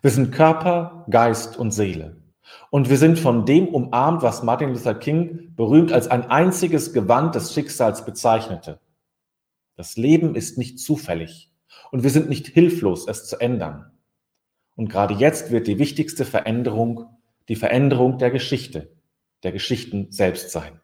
Wir 0.03 0.11
sind 0.11 0.33
Körper, 0.33 1.07
Geist 1.09 1.57
und 1.57 1.71
Seele. 1.71 2.24
Und 2.71 2.91
wir 2.91 2.99
sind 2.99 3.19
von 3.19 3.47
dem 3.47 3.69
umarmt, 3.69 4.23
was 4.23 4.43
Martin 4.43 4.71
Luther 4.71 4.95
King 4.95 5.55
berühmt 5.55 5.93
als 5.93 6.09
ein 6.09 6.31
einziges 6.31 6.93
Gewand 6.93 7.35
des 7.35 7.53
Schicksals 7.53 8.05
bezeichnete. 8.05 8.81
Das 9.77 9.97
Leben 9.97 10.35
ist 10.35 10.59
nicht 10.59 10.79
zufällig 10.79 11.51
und 11.91 12.03
wir 12.03 12.11
sind 12.11 12.29
nicht 12.29 12.47
hilflos, 12.49 13.07
es 13.09 13.27
zu 13.27 13.41
ändern. 13.41 13.93
Und 14.77 14.89
gerade 14.89 15.15
jetzt 15.15 15.51
wird 15.51 15.67
die 15.67 15.79
wichtigste 15.79 16.25
Veränderung 16.25 17.15
die 17.49 17.57
Veränderung 17.57 18.19
der 18.19 18.31
Geschichte, 18.31 18.91
der 19.43 19.53
Geschichten 19.53 20.07
selbst 20.11 20.51
sein. 20.51 20.81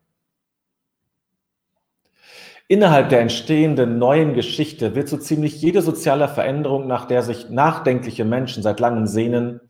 Innerhalb 2.68 3.08
der 3.08 3.20
entstehenden 3.20 3.98
neuen 3.98 4.34
Geschichte 4.34 4.94
wird 4.94 5.08
so 5.08 5.16
ziemlich 5.16 5.60
jede 5.60 5.82
soziale 5.82 6.28
Veränderung, 6.28 6.86
nach 6.86 7.06
der 7.06 7.22
sich 7.22 7.50
nachdenkliche 7.50 8.24
Menschen 8.24 8.62
seit 8.62 8.78
langem 8.78 9.06
sehnen, 9.06 9.60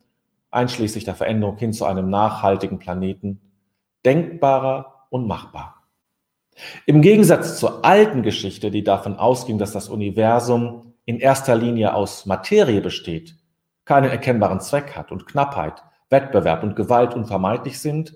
einschließlich 0.51 1.05
der 1.05 1.15
Veränderung 1.15 1.57
hin 1.57 1.73
zu 1.73 1.85
einem 1.85 2.09
nachhaltigen 2.09 2.79
Planeten, 2.79 3.41
denkbarer 4.05 5.07
und 5.09 5.27
machbar. 5.27 5.87
Im 6.85 7.01
Gegensatz 7.01 7.59
zur 7.59 7.85
alten 7.85 8.23
Geschichte, 8.23 8.71
die 8.71 8.83
davon 8.83 9.15
ausging, 9.15 9.57
dass 9.57 9.71
das 9.71 9.89
Universum 9.89 10.93
in 11.05 11.19
erster 11.19 11.55
Linie 11.55 11.93
aus 11.93 12.25
Materie 12.25 12.81
besteht, 12.81 13.35
keinen 13.85 14.11
erkennbaren 14.11 14.59
Zweck 14.59 14.95
hat 14.95 15.11
und 15.11 15.25
Knappheit, 15.25 15.83
Wettbewerb 16.09 16.63
und 16.63 16.75
Gewalt 16.75 17.15
unvermeidlich 17.15 17.79
sind, 17.79 18.13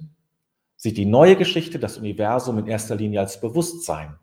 sieht 0.75 0.97
die 0.97 1.05
neue 1.05 1.35
Geschichte 1.35 1.79
das 1.79 1.97
Universum 1.97 2.59
in 2.59 2.67
erster 2.67 2.95
Linie 2.95 3.21
als 3.21 3.39
Bewusstsein 3.39 4.15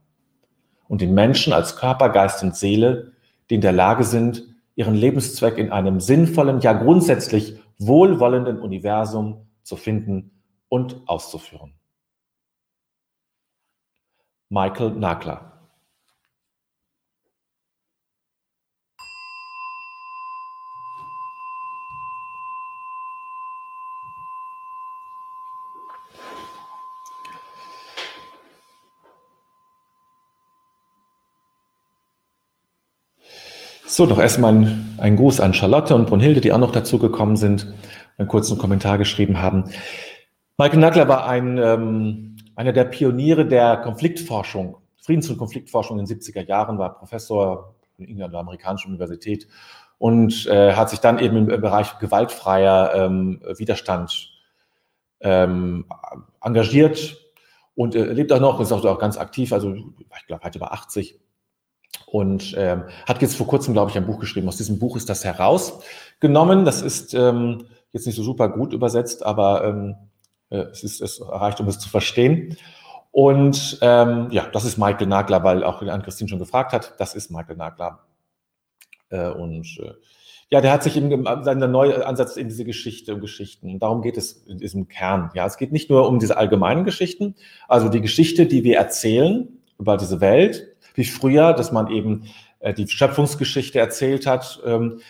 und 0.88 1.00
den 1.00 1.14
Menschen 1.14 1.52
als 1.52 1.76
Körper, 1.76 2.11
Geist 2.11 2.42
und 2.42 2.54
Seele, 2.54 3.12
die 3.49 3.57
in 3.57 3.61
der 3.62 3.73
Lage 3.73 4.04
sind, 4.04 4.45
ihren 4.75 4.95
Lebenszweck 4.95 5.59
in 5.59 5.73
einem 5.73 6.00
sinnvollen, 6.00 6.61
ja 6.61 6.73
grundsätzlich 6.73 7.59
wohlwollenden 7.87 8.61
Universum 8.61 9.49
zu 9.62 9.77
finden 9.77 10.43
und 10.69 11.07
auszuführen. 11.07 11.75
Michael 14.49 14.91
Nagler 14.91 15.52
So, 33.93 34.07
noch 34.07 34.19
erstmal 34.19 34.75
ein, 34.97 35.17
Gruß 35.17 35.41
an 35.41 35.53
Charlotte 35.53 35.95
und 35.95 36.07
Brunhilde, 36.07 36.41
die 36.41 36.51
auch 36.51 36.59
noch 36.59 36.73
dazugekommen 36.73 37.37
sind, 37.37 37.75
einen 38.17 38.27
kurzen 38.27 38.57
Kommentar 38.57 38.97
geschrieben 38.97 39.43
haben. 39.43 39.65
Michael 40.57 40.79
Nagler 40.81 41.09
war 41.09 41.27
ein, 41.27 41.59
ähm, 41.59 42.37
einer 42.57 42.73
der 42.73 42.85
Pioniere 42.85 43.45
der 43.45 43.77
Konfliktforschung, 43.77 44.79
Friedens- 44.97 45.29
und 45.29 45.37
Konfliktforschung 45.37 45.99
in 45.99 46.07
den 46.07 46.19
70er 46.19 46.43
Jahren, 46.49 46.79
war 46.79 46.95
Professor 46.95 47.75
in 47.99 48.17
der 48.17 48.33
amerikanischen 48.33 48.89
Universität 48.89 49.47
und 49.99 50.47
äh, 50.47 50.73
hat 50.73 50.89
sich 50.89 51.01
dann 51.01 51.19
eben 51.19 51.51
im 51.51 51.61
Bereich 51.61 51.99
gewaltfreier 51.99 52.95
ähm, 52.95 53.43
Widerstand 53.59 54.31
ähm, 55.21 55.85
engagiert 56.41 57.19
und 57.75 57.95
äh, 57.95 58.05
lebt 58.05 58.33
auch 58.33 58.41
noch, 58.41 58.59
ist 58.59 58.73
auch, 58.73 58.83
auch 58.87 58.99
ganz 58.99 59.19
aktiv, 59.19 59.53
also 59.53 59.75
ich 59.75 60.27
glaube, 60.27 60.45
hat 60.45 60.57
über 60.57 60.73
80 60.73 61.21
und 62.07 62.55
ähm, 62.57 62.85
hat 63.07 63.23
jetzt 63.23 63.37
vor 63.37 63.47
kurzem, 63.47 63.75
glaube 63.75 63.91
ich, 63.91 63.97
ein 63.97 64.07
Buch 64.07 64.19
geschrieben. 64.19 64.49
Aus 64.49 64.57
diesem 64.57 64.79
Buch 64.79 64.97
ist 64.97 65.09
das 65.09 65.25
herausgenommen. 65.25 66.65
Das 66.65 66.83
ist 66.83 67.15
ähm, 67.15 67.65
jetzt 67.93 68.07
nicht 68.07 68.17
so 68.17 68.23
super 68.23 68.49
gut 68.49 68.73
übersetzt, 68.73 69.25
aber 69.25 69.65
ähm, 69.65 69.95
äh, 70.51 70.59
es, 70.73 70.83
ist, 70.83 71.01
es 71.01 71.21
reicht, 71.27 71.61
um 71.61 71.69
es 71.69 71.79
zu 71.79 71.89
verstehen. 71.89 72.57
Und 73.11 73.79
ähm, 73.83 74.29
ja, 74.31 74.47
das 74.53 74.65
ist 74.65 74.79
Michael 74.79 75.07
Nagler, 75.07 75.45
weil 75.45 75.65
auch 75.65 75.83
Ann-Christine 75.83 76.29
schon 76.29 76.39
gefragt 76.39 76.73
hat, 76.73 76.95
das 76.99 77.15
ist 77.15 77.31
Michael 77.31 77.57
Nagler. 77.57 78.01
Äh, 79.11 79.29
und 79.29 79.79
äh, 79.83 79.93
ja, 80.49 80.61
der 80.61 80.73
hat 80.73 80.83
sich 80.83 80.99
in 80.99 81.25
seinem 81.25 81.71
neuen 81.71 82.03
Ansatz 82.03 82.37
in 82.37 82.49
diese 82.49 82.65
Geschichte 82.67 83.15
und 83.15 83.21
Geschichten. 83.23 83.71
Und 83.71 83.79
darum 83.81 84.03
geht 84.03 84.19
es 84.19 84.33
in 84.33 84.59
diesem 84.59 84.87
Kern. 84.89 85.31
Ja, 85.35 85.47
es 85.47 85.57
geht 85.57 85.73
nicht 85.73 85.89
nur 85.89 86.07
um 86.07 86.19
diese 86.19 86.37
allgemeinen 86.37 86.85
Geschichten, 86.85 87.37
also 87.69 87.89
die 87.89 88.03
Geschichte, 88.03 88.45
die 88.45 88.63
wir 88.63 88.77
erzählen 88.77 89.49
über 89.79 89.97
diese 89.97 90.21
Welt, 90.21 90.72
wie 90.95 91.05
früher, 91.05 91.53
dass 91.53 91.73
man 91.73 91.89
eben 91.89 92.29
äh, 92.61 92.75
die 92.75 92.89
Schöpfungsgeschichte 92.89 93.79
erzählt 93.79 94.27
hat. 94.27 94.61
Ähm, 94.65 95.01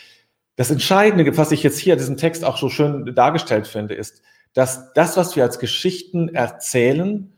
das 0.57 0.71
Entscheidende, 0.71 1.37
was 1.37 1.53
ich 1.53 1.63
jetzt 1.63 1.79
hier 1.79 1.95
in 1.95 1.99
diesem 1.99 2.17
Text 2.17 2.45
auch 2.45 2.57
so 2.57 2.69
schön 2.69 3.15
dargestellt 3.15 3.67
finde, 3.67 3.95
ist, 3.95 4.23
dass 4.55 4.93
das, 4.93 5.17
was 5.17 5.35
wir 5.37 5.45
als 5.45 5.59
Geschichten 5.59 6.29
erzählen, 6.29 7.33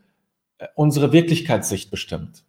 äh, 0.59 0.67
unsere 0.75 1.13
Wirklichkeitssicht 1.13 1.91
bestimmt. 1.91 2.45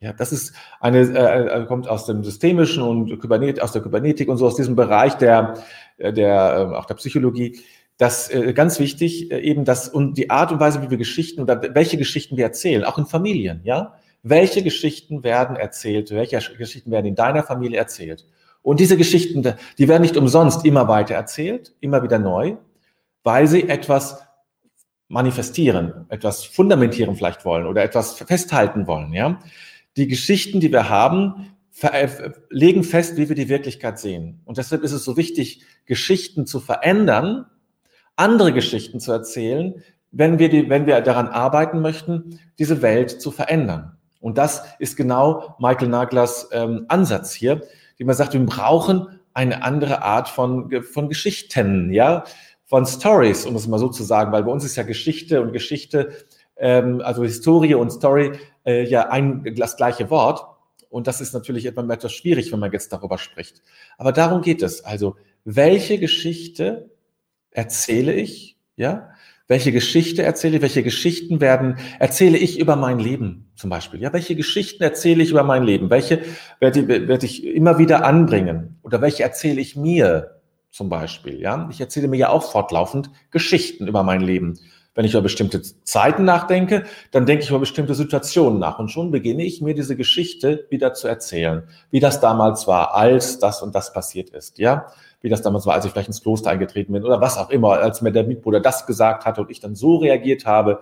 Ja, 0.00 0.14
das 0.14 0.32
ist 0.32 0.54
eine, 0.80 1.00
äh, 1.00 1.62
äh, 1.62 1.66
kommt 1.66 1.86
aus 1.86 2.06
dem 2.06 2.24
systemischen 2.24 2.82
und 2.82 3.18
Kybernet, 3.20 3.60
aus 3.60 3.72
der 3.72 3.82
Kybernetik 3.82 4.28
und 4.28 4.38
so 4.38 4.46
aus 4.46 4.56
diesem 4.56 4.74
Bereich 4.74 5.14
der, 5.14 5.62
äh, 5.98 6.12
der, 6.12 6.70
äh, 6.72 6.76
auch 6.76 6.86
der 6.86 6.94
Psychologie. 6.94 7.60
Das 7.98 8.30
äh, 8.30 8.54
ganz 8.54 8.80
wichtig 8.80 9.30
eben, 9.30 9.66
dass 9.66 9.90
und 9.90 10.16
die 10.16 10.30
Art 10.30 10.52
und 10.52 10.60
Weise, 10.60 10.80
wie 10.82 10.88
wir 10.88 10.96
Geschichten 10.96 11.42
oder 11.42 11.74
welche 11.74 11.98
Geschichten 11.98 12.38
wir 12.38 12.44
erzählen, 12.44 12.84
auch 12.84 12.96
in 12.96 13.04
Familien, 13.04 13.60
ja, 13.64 13.94
welche 14.22 14.62
Geschichten 14.62 15.22
werden 15.24 15.56
erzählt, 15.56 16.10
welche 16.10 16.38
Geschichten 16.56 16.90
werden 16.90 17.06
in 17.06 17.14
deiner 17.14 17.42
Familie 17.42 17.78
erzählt. 17.78 18.26
Und 18.62 18.80
diese 18.80 18.96
Geschichten, 18.96 19.54
die 19.78 19.88
werden 19.88 20.02
nicht 20.02 20.16
umsonst 20.16 20.64
immer 20.64 20.88
weiter 20.88 21.14
erzählt, 21.14 21.74
immer 21.80 22.02
wieder 22.02 22.18
neu, 22.18 22.56
weil 23.22 23.46
sie 23.46 23.68
etwas 23.68 24.22
manifestieren, 25.08 26.06
etwas 26.08 26.44
fundamentieren 26.44 27.16
vielleicht 27.16 27.44
wollen 27.44 27.66
oder 27.66 27.82
etwas 27.82 28.14
festhalten 28.14 28.86
wollen, 28.86 29.12
ja. 29.12 29.40
Die 29.96 30.06
Geschichten, 30.06 30.60
die 30.60 30.70
wir 30.70 30.88
haben, 30.88 31.56
äh, 31.82 32.08
legen 32.48 32.84
fest, 32.84 33.16
wie 33.16 33.28
wir 33.28 33.34
die 33.34 33.48
Wirklichkeit 33.48 33.98
sehen. 33.98 34.40
Und 34.44 34.58
deshalb 34.58 34.82
ist 34.82 34.92
es 34.92 35.04
so 35.04 35.16
wichtig, 35.16 35.64
Geschichten 35.84 36.46
zu 36.46 36.60
verändern, 36.60 37.46
andere 38.14 38.52
Geschichten 38.52 39.00
zu 39.00 39.10
erzählen, 39.10 39.82
wenn 40.12 40.38
wir, 40.38 40.48
die, 40.48 40.68
wenn 40.68 40.86
wir 40.86 41.00
daran 41.00 41.28
arbeiten 41.28 41.80
möchten, 41.80 42.38
diese 42.58 42.82
Welt 42.82 43.20
zu 43.20 43.30
verändern. 43.30 43.96
Und 44.20 44.38
das 44.38 44.62
ist 44.78 44.96
genau 44.96 45.56
Michael 45.58 45.88
Naglers 45.88 46.48
ähm, 46.52 46.84
Ansatz 46.88 47.32
hier, 47.32 47.62
die 47.98 48.04
man 48.04 48.14
sagt, 48.14 48.34
wir 48.34 48.44
brauchen 48.44 49.20
eine 49.32 49.62
andere 49.62 50.02
Art 50.02 50.28
von, 50.28 50.70
von 50.82 51.08
Geschichten, 51.08 51.92
ja, 51.92 52.24
von 52.66 52.86
Stories, 52.86 53.46
um 53.46 53.56
es 53.56 53.66
mal 53.66 53.78
so 53.78 53.88
zu 53.88 54.04
sagen, 54.04 54.30
weil 54.32 54.44
bei 54.44 54.52
uns 54.52 54.64
ist 54.64 54.76
ja 54.76 54.84
Geschichte 54.84 55.40
und 55.40 55.52
Geschichte, 55.52 56.12
ähm, 56.56 57.00
also 57.00 57.24
Historie 57.24 57.74
und 57.74 57.90
Story 57.90 58.32
äh, 58.64 58.84
ja 58.84 59.08
ein 59.08 59.54
das 59.56 59.76
gleiche 59.76 60.10
Wort. 60.10 60.46
Und 60.88 61.06
das 61.06 61.20
ist 61.20 61.32
natürlich 61.32 61.66
etwas 61.66 62.12
schwierig, 62.12 62.52
wenn 62.52 62.60
man 62.60 62.72
jetzt 62.72 62.92
darüber 62.92 63.18
spricht. 63.18 63.62
Aber 63.96 64.12
darum 64.12 64.42
geht 64.42 64.62
es. 64.62 64.84
Also, 64.84 65.16
welche 65.44 65.98
Geschichte 65.98 66.90
erzähle 67.50 68.12
ich, 68.12 68.56
ja? 68.76 69.10
Welche 69.50 69.72
Geschichte 69.72 70.22
erzähle 70.22 70.58
ich? 70.58 70.62
Welche 70.62 70.84
Geschichten 70.84 71.40
werden, 71.40 71.74
erzähle 71.98 72.38
ich 72.38 72.60
über 72.60 72.76
mein 72.76 73.00
Leben 73.00 73.50
zum 73.56 73.68
Beispiel? 73.68 74.00
Ja, 74.00 74.12
welche 74.12 74.36
Geschichten 74.36 74.80
erzähle 74.80 75.24
ich 75.24 75.32
über 75.32 75.42
mein 75.42 75.64
Leben? 75.64 75.90
Welche 75.90 76.20
werde, 76.60 76.86
werde 76.86 77.26
ich 77.26 77.44
immer 77.44 77.76
wieder 77.76 78.04
anbringen? 78.04 78.78
Oder 78.82 79.00
welche 79.00 79.24
erzähle 79.24 79.60
ich 79.60 79.74
mir 79.74 80.40
zum 80.70 80.88
Beispiel? 80.88 81.40
Ja, 81.40 81.68
ich 81.68 81.80
erzähle 81.80 82.06
mir 82.06 82.16
ja 82.16 82.28
auch 82.28 82.44
fortlaufend 82.44 83.10
Geschichten 83.32 83.88
über 83.88 84.04
mein 84.04 84.20
Leben. 84.20 84.56
Wenn 84.94 85.04
ich 85.04 85.14
über 85.14 85.22
bestimmte 85.22 85.62
Zeiten 85.82 86.24
nachdenke, 86.24 86.84
dann 87.10 87.26
denke 87.26 87.42
ich 87.42 87.50
über 87.50 87.58
bestimmte 87.58 87.96
Situationen 87.96 88.60
nach. 88.60 88.78
Und 88.78 88.92
schon 88.92 89.10
beginne 89.10 89.42
ich 89.42 89.60
mir 89.60 89.74
diese 89.74 89.96
Geschichte 89.96 90.68
wieder 90.70 90.94
zu 90.94 91.08
erzählen, 91.08 91.64
wie 91.90 91.98
das 91.98 92.20
damals 92.20 92.68
war, 92.68 92.94
als 92.94 93.40
das 93.40 93.62
und 93.62 93.74
das 93.74 93.92
passiert 93.92 94.30
ist. 94.30 94.58
Ja, 94.60 94.92
wie 95.20 95.28
das 95.28 95.42
damals 95.42 95.66
war, 95.66 95.74
als 95.74 95.84
ich 95.84 95.92
vielleicht 95.92 96.08
ins 96.08 96.22
Kloster 96.22 96.50
eingetreten 96.50 96.92
bin 96.92 97.04
oder 97.04 97.20
was 97.20 97.36
auch 97.36 97.50
immer, 97.50 97.72
als 97.72 98.02
mir 98.02 98.12
der 98.12 98.24
Mitbruder 98.24 98.60
das 98.60 98.86
gesagt 98.86 99.24
hatte 99.26 99.42
und 99.42 99.50
ich 99.50 99.60
dann 99.60 99.74
so 99.74 99.96
reagiert 99.96 100.46
habe. 100.46 100.80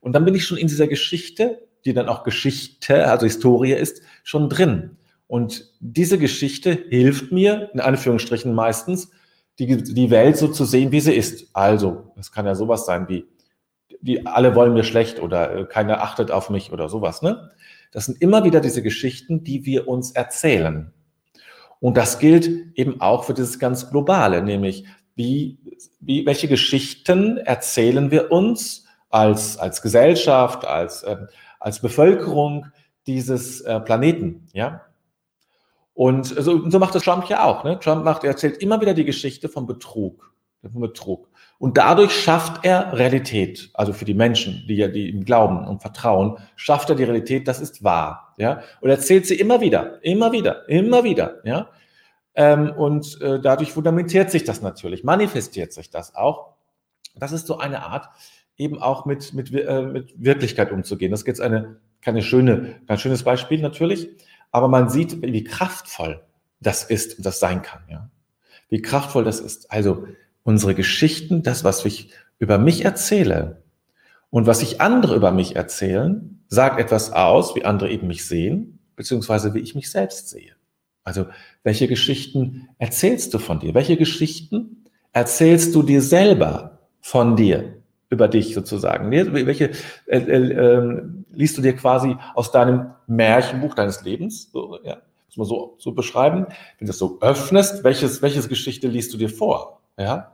Und 0.00 0.12
dann 0.12 0.24
bin 0.24 0.34
ich 0.34 0.44
schon 0.44 0.58
in 0.58 0.68
dieser 0.68 0.86
Geschichte, 0.86 1.66
die 1.84 1.92
dann 1.92 2.08
auch 2.08 2.24
Geschichte, 2.24 3.06
also 3.06 3.26
Historie 3.26 3.72
ist, 3.72 4.02
schon 4.22 4.48
drin. 4.48 4.96
Und 5.26 5.70
diese 5.80 6.18
Geschichte 6.18 6.72
hilft 6.88 7.32
mir, 7.32 7.70
in 7.72 7.80
Anführungsstrichen 7.80 8.52
meistens, 8.54 9.10
die, 9.58 9.76
die 9.76 10.10
Welt 10.10 10.36
so 10.36 10.48
zu 10.48 10.64
sehen, 10.64 10.90
wie 10.92 11.00
sie 11.00 11.14
ist. 11.14 11.50
Also, 11.52 12.12
es 12.16 12.32
kann 12.32 12.46
ja 12.46 12.54
sowas 12.54 12.86
sein 12.86 13.08
wie, 13.08 13.26
die 14.00 14.26
alle 14.26 14.54
wollen 14.54 14.72
mir 14.72 14.84
schlecht 14.84 15.20
oder 15.20 15.54
äh, 15.54 15.64
keiner 15.66 16.02
achtet 16.02 16.30
auf 16.30 16.50
mich 16.50 16.72
oder 16.72 16.88
sowas. 16.88 17.22
Ne? 17.22 17.50
Das 17.92 18.06
sind 18.06 18.22
immer 18.22 18.44
wieder 18.44 18.60
diese 18.60 18.82
Geschichten, 18.82 19.44
die 19.44 19.66
wir 19.66 19.88
uns 19.88 20.12
erzählen. 20.12 20.92
Und 21.80 21.96
das 21.96 22.18
gilt 22.18 22.76
eben 22.78 23.00
auch 23.00 23.24
für 23.24 23.34
dieses 23.34 23.58
ganz 23.58 23.90
Globale, 23.90 24.42
nämlich 24.42 24.84
wie, 25.16 25.58
wie, 25.98 26.24
welche 26.26 26.46
Geschichten 26.46 27.38
erzählen 27.38 28.10
wir 28.10 28.30
uns 28.30 28.86
als, 29.08 29.58
als 29.58 29.82
Gesellschaft, 29.82 30.64
als, 30.64 31.02
äh, 31.02 31.16
als 31.58 31.80
Bevölkerung 31.80 32.66
dieses 33.06 33.62
äh, 33.62 33.80
Planeten, 33.80 34.46
ja? 34.52 34.82
Und 35.94 36.24
so, 36.24 36.70
so 36.70 36.78
macht 36.78 36.94
das 36.94 37.02
Trump 37.02 37.28
ja 37.28 37.44
auch. 37.44 37.64
Ne? 37.64 37.78
Trump 37.78 38.04
macht, 38.04 38.24
er 38.24 38.30
erzählt 38.30 38.62
immer 38.62 38.80
wieder 38.80 38.94
die 38.94 39.04
Geschichte 39.04 39.50
vom 39.50 39.66
Betrug, 39.66 40.32
vom 40.62 40.80
Betrug. 40.80 41.28
Und 41.60 41.76
dadurch 41.76 42.12
schafft 42.12 42.64
er 42.64 42.94
Realität, 42.94 43.68
also 43.74 43.92
für 43.92 44.06
die 44.06 44.14
Menschen, 44.14 44.64
die 44.66 44.76
ja, 44.76 44.88
die 44.88 45.10
ihm 45.10 45.26
glauben 45.26 45.68
und 45.68 45.82
vertrauen, 45.82 46.38
schafft 46.56 46.88
er 46.88 46.96
die 46.96 47.04
Realität, 47.04 47.46
das 47.46 47.60
ist 47.60 47.84
wahr, 47.84 48.34
ja. 48.38 48.62
Und 48.80 48.88
erzählt 48.88 49.26
sie 49.26 49.34
immer 49.34 49.60
wieder, 49.60 50.02
immer 50.02 50.32
wieder, 50.32 50.66
immer 50.70 51.04
wieder, 51.04 51.34
ja. 51.44 51.68
Ähm, 52.34 52.70
und 52.70 53.20
äh, 53.20 53.40
dadurch 53.40 53.72
fundamentiert 53.72 54.30
sich 54.30 54.44
das 54.44 54.62
natürlich, 54.62 55.04
manifestiert 55.04 55.74
sich 55.74 55.90
das 55.90 56.14
auch. 56.14 56.54
Das 57.14 57.30
ist 57.30 57.46
so 57.46 57.58
eine 57.58 57.82
Art, 57.82 58.08
eben 58.56 58.80
auch 58.80 59.04
mit, 59.04 59.34
mit, 59.34 59.52
äh, 59.52 59.82
mit 59.82 60.14
Wirklichkeit 60.16 60.72
umzugehen. 60.72 61.10
Das 61.10 61.20
ist 61.20 61.26
jetzt 61.26 61.42
eine, 61.42 61.76
keine 62.00 62.22
schöne, 62.22 62.80
kein 62.88 62.96
schönes 62.96 63.22
Beispiel 63.22 63.60
natürlich, 63.60 64.08
aber 64.50 64.68
man 64.68 64.88
sieht, 64.88 65.20
wie 65.20 65.44
kraftvoll 65.44 66.22
das 66.58 66.84
ist 66.84 67.18
und 67.18 67.26
das 67.26 67.38
sein 67.38 67.60
kann. 67.60 67.82
Ja? 67.90 68.08
Wie 68.70 68.80
kraftvoll 68.80 69.24
das 69.24 69.40
ist. 69.40 69.70
Also 69.70 70.06
unsere 70.42 70.74
Geschichten, 70.74 71.42
das, 71.42 71.64
was 71.64 71.84
ich 71.84 72.10
über 72.38 72.58
mich 72.58 72.84
erzähle 72.84 73.62
und 74.30 74.46
was 74.46 74.60
sich 74.60 74.80
andere 74.80 75.16
über 75.16 75.32
mich 75.32 75.56
erzählen, 75.56 76.42
sagt 76.48 76.80
etwas 76.80 77.12
aus, 77.12 77.54
wie 77.54 77.64
andere 77.64 77.90
eben 77.90 78.06
mich 78.06 78.26
sehen, 78.26 78.78
beziehungsweise 78.96 79.54
wie 79.54 79.60
ich 79.60 79.74
mich 79.74 79.90
selbst 79.90 80.28
sehe. 80.28 80.52
Also 81.04 81.26
welche 81.62 81.88
Geschichten 81.88 82.68
erzählst 82.78 83.32
du 83.34 83.38
von 83.38 83.60
dir? 83.60 83.74
Welche 83.74 83.96
Geschichten 83.96 84.84
erzählst 85.12 85.74
du 85.74 85.82
dir 85.82 86.02
selber 86.02 86.78
von 87.00 87.36
dir? 87.36 87.80
über 88.10 88.26
dich 88.26 88.54
sozusagen. 88.54 89.10
Welche 89.10 89.70
äh, 90.06 90.18
äh, 90.18 90.52
äh, 90.52 91.02
liest 91.30 91.56
du 91.56 91.62
dir 91.62 91.74
quasi 91.74 92.16
aus 92.34 92.50
deinem 92.50 92.90
Märchenbuch 93.06 93.74
deines 93.74 94.02
Lebens? 94.02 94.50
So, 94.52 94.78
ja, 94.82 94.96
muss 95.28 95.36
man 95.36 95.46
so, 95.46 95.76
so 95.78 95.92
beschreiben. 95.92 96.46
Wenn 96.78 96.86
du 96.86 96.86
das 96.86 96.98
so 96.98 97.18
öffnest, 97.20 97.84
welches, 97.84 98.20
welches 98.20 98.48
Geschichte 98.48 98.88
liest 98.88 99.14
du 99.14 99.16
dir 99.16 99.30
vor? 99.30 99.79
Ja? 100.00 100.32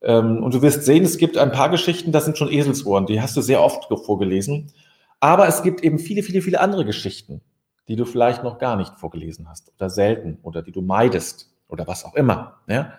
Ähm, 0.00 0.42
und 0.42 0.54
du 0.54 0.62
wirst 0.62 0.84
sehen, 0.84 1.04
es 1.04 1.18
gibt 1.18 1.38
ein 1.38 1.52
paar 1.52 1.70
Geschichten, 1.70 2.12
das 2.12 2.24
sind 2.24 2.38
schon 2.38 2.50
Eselsohren, 2.50 3.06
die 3.06 3.20
hast 3.20 3.36
du 3.36 3.40
sehr 3.40 3.62
oft 3.62 3.86
vorgelesen. 4.04 4.72
Aber 5.20 5.46
es 5.46 5.62
gibt 5.62 5.84
eben 5.84 5.98
viele, 5.98 6.22
viele, 6.22 6.42
viele 6.42 6.60
andere 6.60 6.84
Geschichten, 6.84 7.42
die 7.88 7.96
du 7.96 8.04
vielleicht 8.04 8.42
noch 8.42 8.58
gar 8.58 8.76
nicht 8.76 8.94
vorgelesen 8.98 9.48
hast 9.48 9.72
oder 9.76 9.88
selten 9.88 10.38
oder 10.42 10.62
die 10.62 10.72
du 10.72 10.82
meidest 10.82 11.52
oder 11.68 11.86
was 11.86 12.04
auch 12.04 12.14
immer. 12.14 12.60
Ja? 12.66 12.94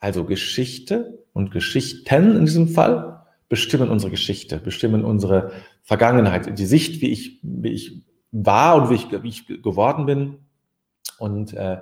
Also 0.00 0.24
Geschichte 0.24 1.18
und 1.32 1.50
Geschichten 1.50 2.36
in 2.36 2.46
diesem 2.46 2.68
Fall 2.68 3.26
bestimmen 3.48 3.90
unsere 3.90 4.10
Geschichte, 4.10 4.58
bestimmen 4.58 5.04
unsere 5.04 5.52
Vergangenheit, 5.82 6.58
die 6.58 6.66
Sicht, 6.66 7.02
wie 7.02 7.10
ich, 7.10 7.38
wie 7.42 7.68
ich 7.68 8.02
war 8.30 8.76
und 8.76 8.90
wie 8.90 8.94
ich, 8.94 9.22
wie 9.22 9.28
ich 9.28 9.46
geworden 9.46 10.06
bin 10.06 10.38
und 11.18 11.52
äh, 11.52 11.78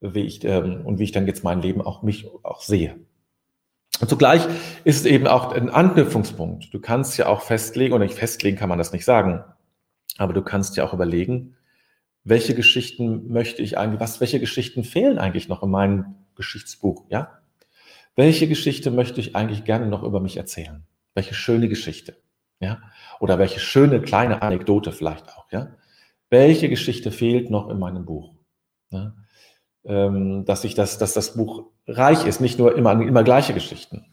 wie 0.00 0.20
ich 0.20 0.44
ähm, 0.44 0.84
und 0.84 0.98
wie 0.98 1.04
ich 1.04 1.12
dann 1.12 1.26
jetzt 1.26 1.44
mein 1.44 1.62
Leben 1.62 1.80
auch 1.80 2.02
mich 2.02 2.28
auch 2.42 2.62
sehe. 2.62 2.96
Und 4.00 4.08
zugleich 4.08 4.46
ist 4.84 5.00
es 5.00 5.04
eben 5.04 5.26
auch 5.26 5.52
ein 5.52 5.68
Anknüpfungspunkt. 5.68 6.72
Du 6.72 6.80
kannst 6.80 7.18
ja 7.18 7.26
auch 7.26 7.42
festlegen, 7.42 7.92
oder 7.92 8.04
nicht 8.04 8.14
festlegen 8.14 8.56
kann 8.56 8.68
man 8.68 8.78
das 8.78 8.92
nicht 8.92 9.04
sagen, 9.04 9.44
aber 10.16 10.32
du 10.32 10.42
kannst 10.42 10.76
ja 10.76 10.84
auch 10.84 10.94
überlegen, 10.94 11.56
welche 12.24 12.54
Geschichten 12.54 13.30
möchte 13.32 13.62
ich 13.62 13.78
eigentlich, 13.78 14.00
was, 14.00 14.20
welche 14.20 14.40
Geschichten 14.40 14.84
fehlen 14.84 15.18
eigentlich 15.18 15.48
noch 15.48 15.62
in 15.62 15.70
meinem 15.70 16.14
Geschichtsbuch, 16.34 17.04
ja? 17.08 17.38
Welche 18.16 18.48
Geschichte 18.48 18.90
möchte 18.90 19.20
ich 19.20 19.36
eigentlich 19.36 19.64
gerne 19.64 19.86
noch 19.86 20.02
über 20.02 20.20
mich 20.20 20.36
erzählen? 20.36 20.84
Welche 21.14 21.34
schöne 21.34 21.68
Geschichte, 21.68 22.16
ja? 22.58 22.80
Oder 23.20 23.38
welche 23.38 23.60
schöne 23.60 24.00
kleine 24.00 24.42
Anekdote 24.42 24.92
vielleicht 24.92 25.28
auch, 25.28 25.50
ja? 25.50 25.68
Welche 26.28 26.68
Geschichte 26.68 27.10
fehlt 27.10 27.50
noch 27.50 27.68
in 27.68 27.78
meinem 27.78 28.04
Buch? 28.04 28.34
Ja? 28.90 29.14
Ähm, 29.84 30.44
dass 30.44 30.64
ich 30.64 30.74
das, 30.74 30.98
dass 30.98 31.14
das 31.14 31.34
Buch 31.34 31.64
reich 31.86 32.26
ist, 32.26 32.40
nicht 32.40 32.58
nur 32.58 32.76
immer, 32.76 32.92
immer 32.92 33.24
gleiche 33.24 33.54
Geschichten. 33.54 34.04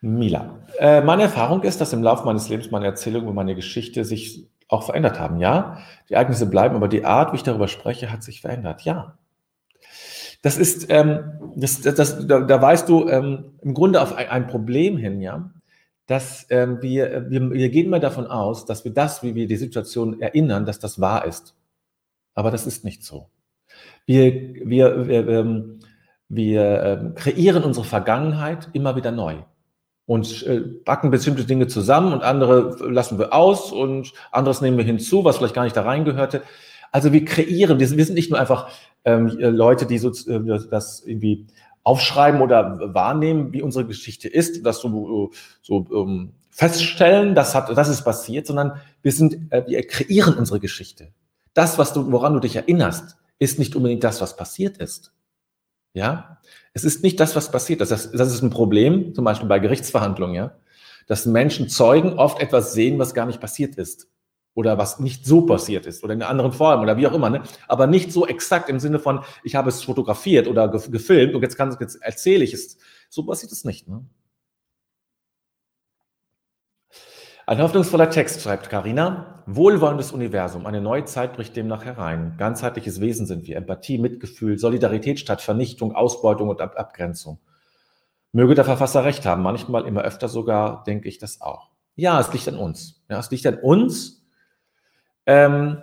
Mila. 0.00 0.60
Äh, 0.78 1.00
meine 1.00 1.22
Erfahrung 1.22 1.62
ist, 1.62 1.80
dass 1.80 1.92
im 1.92 2.02
Laufe 2.02 2.24
meines 2.24 2.48
Lebens 2.48 2.70
meine 2.70 2.86
Erzählungen 2.86 3.28
und 3.28 3.34
meine 3.34 3.54
Geschichte 3.54 4.04
sich 4.04 4.46
auch 4.68 4.82
verändert 4.82 5.18
haben. 5.18 5.38
Ja, 5.38 5.78
die 6.08 6.14
Ereignisse 6.14 6.46
bleiben, 6.46 6.76
aber 6.76 6.88
die 6.88 7.04
Art, 7.04 7.32
wie 7.32 7.36
ich 7.36 7.42
darüber 7.42 7.68
spreche, 7.68 8.12
hat 8.12 8.22
sich 8.22 8.40
verändert. 8.40 8.82
Ja. 8.82 9.18
Das 10.42 10.58
ist, 10.58 10.86
ähm, 10.90 11.52
das, 11.56 11.80
das, 11.80 11.94
das, 11.94 12.26
da, 12.26 12.40
da 12.40 12.62
weißt 12.62 12.88
du 12.88 13.08
ähm, 13.08 13.58
im 13.62 13.74
Grunde 13.74 14.02
auf 14.02 14.14
ein, 14.14 14.28
ein 14.28 14.46
Problem 14.46 14.96
hin, 14.96 15.20
ja, 15.20 15.50
dass 16.06 16.46
ähm, 16.50 16.80
wir, 16.82 17.30
wir, 17.30 17.50
wir 17.50 17.68
gehen 17.68 17.90
mal 17.90 18.00
davon 18.00 18.26
aus, 18.26 18.64
dass 18.64 18.84
wir 18.84 18.92
das, 18.92 19.22
wie 19.22 19.34
wir 19.34 19.46
die 19.46 19.56
Situation 19.56 20.20
erinnern, 20.20 20.64
dass 20.64 20.78
das 20.78 21.00
wahr 21.00 21.24
ist. 21.24 21.56
Aber 22.34 22.50
das 22.50 22.66
ist 22.66 22.84
nicht 22.84 23.02
so. 23.02 23.28
Wir, 24.06 24.32
wir, 24.64 25.08
wir, 25.08 25.28
ähm, 25.28 25.80
wir 26.28 26.82
ähm, 26.82 27.14
kreieren 27.14 27.64
unsere 27.64 27.84
Vergangenheit 27.84 28.68
immer 28.72 28.96
wieder 28.96 29.12
neu 29.12 29.36
und 30.06 30.46
äh, 30.46 30.60
backen 30.84 31.10
bestimmte 31.10 31.44
Dinge 31.44 31.66
zusammen 31.66 32.12
und 32.12 32.22
andere 32.22 32.76
lassen 32.88 33.18
wir 33.18 33.32
aus 33.32 33.72
und 33.72 34.12
anderes 34.30 34.60
nehmen 34.60 34.76
wir 34.76 34.84
hinzu, 34.84 35.24
was 35.24 35.38
vielleicht 35.38 35.54
gar 35.54 35.64
nicht 35.64 35.76
da 35.76 35.82
reingehörte. 35.82 36.42
Also 36.92 37.12
wir 37.12 37.24
kreieren, 37.24 37.80
wir 37.80 37.86
sind 37.88 38.14
nicht 38.14 38.30
nur 38.30 38.38
einfach 38.38 38.70
ähm, 39.04 39.28
Leute, 39.28 39.86
die 39.86 39.98
so, 39.98 40.10
äh, 40.10 40.68
das 40.70 41.02
irgendwie 41.04 41.46
aufschreiben 41.82 42.40
oder 42.40 42.94
wahrnehmen, 42.94 43.52
wie 43.52 43.62
unsere 43.62 43.86
Geschichte 43.86 44.28
ist, 44.28 44.66
das 44.66 44.80
so, 44.80 45.30
so 45.62 45.86
ähm, 45.92 46.32
feststellen, 46.50 47.34
das 47.34 47.54
hat, 47.54 47.76
das 47.76 47.88
ist 47.88 48.02
passiert, 48.02 48.46
sondern 48.46 48.80
wir 49.02 49.12
sind, 49.12 49.52
äh, 49.52 49.64
wir 49.66 49.86
kreieren 49.86 50.34
unsere 50.34 50.58
Geschichte. 50.58 51.12
Das, 51.54 51.78
was 51.78 51.92
du, 51.92 52.10
woran 52.10 52.32
du 52.32 52.40
dich 52.40 52.56
erinnerst, 52.56 53.16
ist 53.38 53.58
nicht 53.58 53.76
unbedingt 53.76 54.04
das, 54.04 54.20
was 54.20 54.36
passiert 54.36 54.78
ist. 54.78 55.12
Ja, 55.92 56.40
es 56.74 56.84
ist 56.84 57.02
nicht 57.02 57.18
das, 57.20 57.36
was 57.36 57.50
passiert 57.50 57.80
ist. 57.80 57.90
Das, 57.90 58.12
das 58.12 58.32
ist 58.32 58.42
ein 58.42 58.50
Problem, 58.50 59.14
zum 59.14 59.24
Beispiel 59.24 59.48
bei 59.48 59.58
Gerichtsverhandlungen, 59.58 60.34
ja, 60.36 60.56
dass 61.06 61.24
Menschen 61.24 61.68
Zeugen 61.68 62.18
oft 62.18 62.40
etwas 62.40 62.74
sehen, 62.74 62.98
was 62.98 63.14
gar 63.14 63.26
nicht 63.26 63.40
passiert 63.40 63.76
ist 63.76 64.08
oder 64.56 64.78
was 64.78 64.98
nicht 65.00 65.24
so 65.24 65.42
passiert 65.42 65.86
ist 65.86 66.02
oder 66.02 66.14
in 66.14 66.22
einer 66.22 66.30
anderen 66.30 66.52
Form 66.52 66.80
oder 66.80 66.96
wie 66.96 67.06
auch 67.06 67.12
immer, 67.12 67.30
ne? 67.30 67.42
aber 67.68 67.86
nicht 67.86 68.10
so 68.10 68.26
exakt 68.26 68.68
im 68.68 68.80
Sinne 68.80 68.98
von, 68.98 69.20
ich 69.44 69.54
habe 69.54 69.68
es 69.68 69.82
fotografiert 69.82 70.48
oder 70.48 70.68
gefilmt 70.68 71.34
und 71.34 71.42
jetzt, 71.42 71.56
kann, 71.56 71.76
jetzt 71.78 72.02
erzähle 72.02 72.42
ich 72.42 72.54
es. 72.54 72.78
So 73.10 73.24
passiert 73.24 73.52
es 73.52 73.64
nicht. 73.64 73.86
Ne? 73.86 74.04
Ein 77.48 77.62
hoffnungsvoller 77.62 78.10
Text, 78.10 78.42
schreibt 78.42 78.70
Karina. 78.70 79.44
Wohlwollendes 79.46 80.10
Universum, 80.10 80.66
eine 80.66 80.80
neue 80.80 81.04
Zeit 81.04 81.34
bricht 81.34 81.54
demnach 81.54 81.84
herein. 81.84 82.34
Ganzheitliches 82.38 83.00
Wesen 83.00 83.24
sind 83.24 83.46
wir. 83.46 83.56
Empathie, 83.56 83.98
Mitgefühl, 83.98 84.58
Solidarität 84.58 85.20
statt 85.20 85.40
Vernichtung, 85.40 85.94
Ausbeutung 85.94 86.48
und 86.48 86.60
Ab 86.60 86.74
Abgrenzung. 86.76 87.38
Möge 88.32 88.56
der 88.56 88.64
Verfasser 88.64 89.04
recht 89.04 89.24
haben, 89.26 89.44
manchmal 89.44 89.86
immer 89.86 90.02
öfter 90.02 90.26
sogar, 90.26 90.82
denke 90.88 91.08
ich 91.08 91.18
das 91.18 91.40
auch. 91.40 91.70
Ja, 91.94 92.18
es 92.18 92.32
liegt 92.32 92.48
an 92.48 92.56
uns. 92.56 93.04
Ja, 93.08 93.20
es 93.20 93.30
liegt 93.30 93.46
an 93.46 93.58
uns, 93.58 94.26
ähm, 95.26 95.80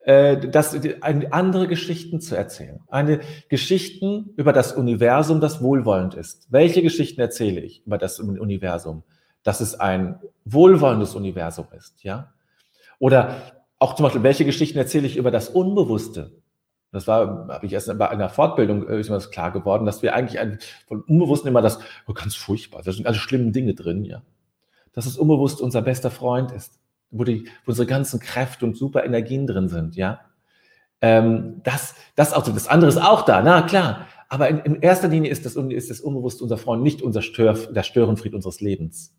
äh, 0.00 0.36
das, 0.36 0.76
eine, 1.00 1.32
andere 1.32 1.68
Geschichten 1.68 2.20
zu 2.20 2.36
erzählen. 2.36 2.80
Eine 2.88 3.20
Geschichten 3.48 4.34
über 4.36 4.52
das 4.52 4.72
Universum, 4.72 5.40
das 5.40 5.62
wohlwollend 5.62 6.12
ist. 6.12 6.52
Welche 6.52 6.82
Geschichten 6.82 7.22
erzähle 7.22 7.62
ich 7.62 7.86
über 7.86 7.96
das 7.96 8.20
Universum? 8.20 9.04
Dass 9.48 9.62
es 9.62 9.80
ein 9.80 10.20
wohlwollendes 10.44 11.14
Universum 11.14 11.68
ist, 11.74 12.04
ja? 12.04 12.34
Oder 12.98 13.62
auch 13.78 13.94
zum 13.94 14.02
Beispiel, 14.02 14.22
welche 14.22 14.44
Geschichten 14.44 14.76
erzähle 14.76 15.06
ich 15.06 15.16
über 15.16 15.30
das 15.30 15.48
Unbewusste? 15.48 16.32
Das 16.92 17.06
war, 17.06 17.48
habe 17.48 17.64
ich 17.64 17.72
erst 17.72 17.96
bei 17.96 18.10
einer 18.10 18.28
Fortbildung 18.28 18.86
äh, 18.86 19.00
ist 19.00 19.08
mir 19.08 19.14
das 19.14 19.30
klar 19.30 19.50
geworden, 19.50 19.86
dass 19.86 20.02
wir 20.02 20.14
eigentlich 20.14 20.38
ein, 20.38 20.58
von 20.86 21.00
Unbewussten 21.00 21.48
immer 21.48 21.62
das, 21.62 21.78
oh, 22.06 22.12
ganz 22.12 22.34
furchtbar, 22.34 22.82
da 22.82 22.92
sind 22.92 23.06
alle 23.06 23.16
schlimmen 23.16 23.54
Dinge 23.54 23.72
drin, 23.72 24.04
ja. 24.04 24.20
Dass 24.92 25.06
das 25.06 25.16
Unbewusste 25.16 25.62
unser 25.62 25.80
bester 25.80 26.10
Freund 26.10 26.52
ist 26.52 26.78
wo, 27.10 27.24
die, 27.24 27.46
wo 27.64 27.70
unsere 27.70 27.86
ganzen 27.86 28.20
Kräfte 28.20 28.66
und 28.66 28.76
super 28.76 29.02
Energien 29.02 29.46
drin 29.46 29.68
sind, 29.70 29.96
ja. 29.96 30.20
Ähm, 31.00 31.62
das, 31.64 31.94
das, 32.16 32.34
auch, 32.34 32.42
das 32.42 32.68
andere 32.68 32.90
ist 32.90 32.98
auch 32.98 33.22
da, 33.22 33.40
na 33.40 33.62
klar. 33.62 34.08
Aber 34.28 34.48
in, 34.48 34.58
in 34.58 34.82
erster 34.82 35.08
Linie 35.08 35.30
ist 35.30 35.46
das, 35.46 35.56
ist 35.56 35.90
das 35.90 36.00
Unbewusst 36.00 36.42
unser 36.42 36.58
Freund, 36.58 36.82
nicht 36.82 37.00
unser 37.00 37.22
Stör, 37.22 37.54
der 37.54 37.82
Störenfried 37.82 38.34
unseres 38.34 38.60
Lebens, 38.60 39.14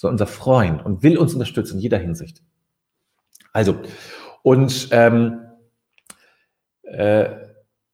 sondern 0.00 0.14
unser 0.14 0.26
Freund 0.26 0.82
und 0.84 1.02
will 1.02 1.18
uns 1.18 1.34
unterstützen 1.34 1.74
in 1.74 1.80
jeder 1.80 1.98
Hinsicht. 1.98 2.42
Also, 3.52 3.76
und 4.42 4.88
ähm, 4.92 5.40
äh, 6.84 7.28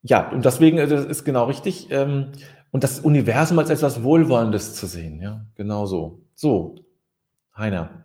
ja, 0.02 0.30
und 0.30 0.44
deswegen 0.44 0.78
äh, 0.78 0.86
das 0.86 1.04
ist 1.04 1.24
genau 1.24 1.46
richtig. 1.46 1.90
Ähm, 1.90 2.30
und 2.70 2.84
das 2.84 3.00
Universum 3.00 3.58
als 3.58 3.70
etwas 3.70 4.04
Wohlwollendes 4.04 4.76
zu 4.76 4.86
sehen, 4.86 5.20
ja, 5.20 5.44
genau 5.56 5.86
so. 5.86 6.22
So, 6.34 6.76
Heiner. 7.56 8.04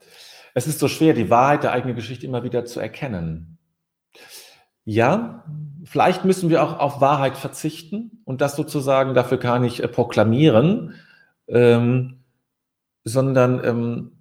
Es 0.56 0.66
ist 0.66 0.80
so 0.80 0.88
schwer, 0.88 1.14
die 1.14 1.30
Wahrheit 1.30 1.64
der 1.64 1.72
eigenen 1.72 1.96
Geschichte 1.96 2.26
immer 2.26 2.44
wieder 2.44 2.66
zu 2.66 2.80
erkennen. 2.80 3.60
Ja, 4.84 5.46
vielleicht 5.84 6.26
müssen 6.26 6.50
wir 6.50 6.64
auch 6.64 6.80
auf 6.80 7.02
Wahrheit 7.02 7.38
verzichten 7.38 8.24
und 8.26 8.42
das 8.42 8.56
sozusagen 8.56 9.14
dafür 9.14 9.38
gar 9.38 9.60
nicht 9.60 9.80
äh, 9.82 9.88
proklamieren, 9.88 10.96
ähm, 11.48 12.21
sondern 13.04 13.64
ähm, 13.64 14.12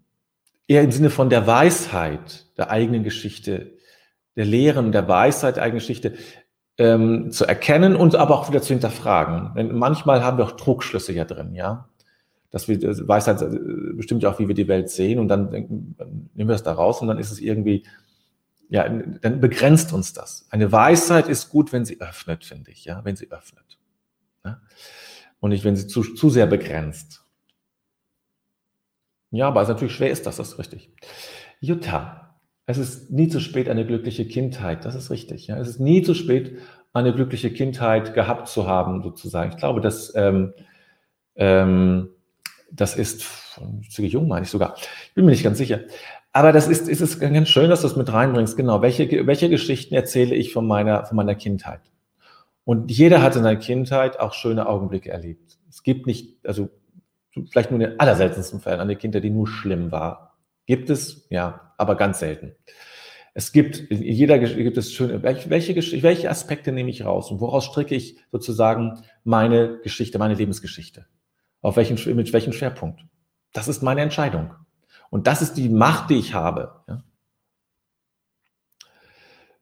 eher 0.66 0.82
im 0.82 0.92
Sinne 0.92 1.10
von 1.10 1.30
der 1.30 1.46
Weisheit 1.46 2.46
der 2.56 2.70
eigenen 2.70 3.04
Geschichte, 3.04 3.72
der 4.36 4.44
Lehren 4.44 4.92
der 4.92 5.08
Weisheit 5.08 5.56
der 5.56 5.64
eigenen 5.64 5.80
Geschichte 5.80 6.14
ähm, 6.78 7.30
zu 7.30 7.44
erkennen 7.44 7.96
und 7.96 8.14
aber 8.14 8.38
auch 8.38 8.48
wieder 8.48 8.62
zu 8.62 8.72
hinterfragen. 8.72 9.52
Denn 9.56 9.74
manchmal 9.76 10.24
haben 10.24 10.38
wir 10.38 10.44
auch 10.44 10.52
Trugschlüsse 10.52 11.12
ja 11.12 11.24
drin, 11.24 11.54
ja 11.54 11.90
dass 12.50 12.66
wir 12.68 12.80
Weisheit 13.08 13.40
äh, 13.42 13.94
bestimmt 13.94 14.22
ja 14.22 14.30
auch, 14.30 14.38
wie 14.38 14.48
wir 14.48 14.54
die 14.54 14.68
Welt 14.68 14.90
sehen 14.90 15.18
und 15.18 15.28
dann, 15.28 15.50
nehmen 15.50 15.96
wir 16.34 16.46
das 16.46 16.62
da 16.62 16.72
raus 16.72 17.00
und 17.00 17.08
dann 17.08 17.18
ist 17.18 17.30
es 17.30 17.40
irgendwie, 17.40 17.84
ja, 18.68 18.88
dann 18.88 19.40
begrenzt 19.40 19.92
uns 19.92 20.12
das. 20.12 20.46
Eine 20.50 20.70
Weisheit 20.70 21.28
ist 21.28 21.48
gut, 21.48 21.72
wenn 21.72 21.84
sie 21.84 22.00
öffnet, 22.00 22.44
finde 22.44 22.70
ich, 22.70 22.84
ja, 22.84 23.04
wenn 23.04 23.16
sie 23.16 23.30
öffnet. 23.30 23.78
Ja? 24.44 24.60
Und 25.38 25.50
nicht, 25.50 25.64
wenn 25.64 25.76
sie 25.76 25.86
zu, 25.86 26.02
zu 26.02 26.30
sehr 26.30 26.46
begrenzt. 26.46 27.24
Ja, 29.30 29.48
aber 29.48 29.66
natürlich 29.66 29.94
schwer 29.94 30.10
ist 30.10 30.26
das, 30.26 30.36
das 30.36 30.52
ist 30.52 30.58
richtig. 30.58 30.90
Jutta, 31.60 32.38
es 32.66 32.78
ist 32.78 33.10
nie 33.10 33.28
zu 33.28 33.40
spät, 33.40 33.68
eine 33.68 33.86
glückliche 33.86 34.26
Kindheit. 34.26 34.84
Das 34.84 34.94
ist 34.94 35.10
richtig. 35.10 35.46
Ja. 35.46 35.58
Es 35.58 35.68
ist 35.68 35.80
nie 35.80 36.02
zu 36.02 36.14
spät, 36.14 36.58
eine 36.92 37.12
glückliche 37.12 37.52
Kindheit 37.52 38.14
gehabt 38.14 38.48
zu 38.48 38.66
haben, 38.66 39.02
sozusagen. 39.02 39.50
Ich 39.50 39.56
glaube, 39.56 39.80
dass 39.80 40.12
ähm, 40.14 40.52
ähm, 41.36 42.10
das 42.70 42.96
ist 42.96 43.24
ziemlich 43.88 44.12
jung, 44.12 44.28
meine 44.28 44.44
ich 44.44 44.50
sogar. 44.50 44.74
Ich 45.08 45.14
bin 45.14 45.24
mir 45.24 45.32
nicht 45.32 45.42
ganz 45.42 45.58
sicher. 45.58 45.80
Aber 46.32 46.52
das 46.52 46.68
ist, 46.68 46.88
ist 46.88 47.00
es 47.00 47.18
ganz 47.18 47.48
schön, 47.48 47.70
dass 47.70 47.80
du 47.80 47.88
es 47.88 47.96
mit 47.96 48.12
reinbringst. 48.12 48.56
Genau. 48.56 48.82
Welche, 48.82 49.26
welche 49.26 49.48
Geschichten 49.48 49.94
erzähle 49.94 50.34
ich 50.34 50.52
von 50.52 50.66
meiner, 50.66 51.04
von 51.06 51.16
meiner 51.16 51.34
Kindheit? 51.34 51.80
Und 52.64 52.90
jeder 52.90 53.20
hat 53.22 53.34
in 53.34 53.42
seiner 53.42 53.58
Kindheit 53.58 54.20
auch 54.20 54.32
schöne 54.32 54.68
Augenblicke 54.68 55.10
erlebt. 55.10 55.58
Es 55.68 55.82
gibt 55.82 56.06
nicht, 56.06 56.36
also 56.46 56.68
vielleicht 57.50 57.70
nur 57.70 57.80
in 57.80 57.90
den 57.90 58.00
allerseltensten 58.00 58.60
Fällen 58.60 58.80
eine 58.80 58.96
Kindheit, 58.96 59.24
die 59.24 59.30
nur 59.30 59.46
schlimm 59.46 59.92
war. 59.92 60.38
Gibt 60.66 60.90
es, 60.90 61.26
ja, 61.30 61.72
aber 61.78 61.96
ganz 61.96 62.18
selten. 62.20 62.54
Es 63.32 63.52
gibt, 63.52 63.78
in 63.78 64.02
jeder 64.02 64.38
gibt 64.38 64.76
es 64.76 64.92
schöne, 64.92 65.22
welche, 65.22 65.50
welche, 65.50 65.74
welche 66.02 66.30
Aspekte 66.30 66.72
nehme 66.72 66.90
ich 66.90 67.04
raus 67.04 67.30
und 67.30 67.40
woraus 67.40 67.64
stricke 67.64 67.94
ich 67.94 68.18
sozusagen 68.30 69.02
meine 69.24 69.78
Geschichte, 69.82 70.18
meine 70.18 70.34
Lebensgeschichte? 70.34 71.06
Auf 71.62 71.76
welchen, 71.76 71.96
mit 72.16 72.32
welchem 72.32 72.52
Schwerpunkt? 72.52 73.00
Das 73.52 73.68
ist 73.68 73.82
meine 73.82 74.00
Entscheidung. 74.00 74.54
Und 75.10 75.26
das 75.26 75.42
ist 75.42 75.54
die 75.54 75.68
Macht, 75.68 76.10
die 76.10 76.18
ich 76.18 76.34
habe. 76.34 76.82
Ja? 76.88 77.02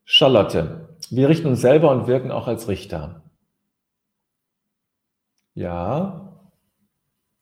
Charlotte, 0.04 0.96
wir 1.11 1.28
richten 1.28 1.48
uns 1.48 1.61
selber 1.61 1.90
und 1.90 2.07
wirken 2.07 2.31
auch 2.31 2.46
als 2.46 2.68
Richter. 2.68 3.22
Ja, 5.54 6.27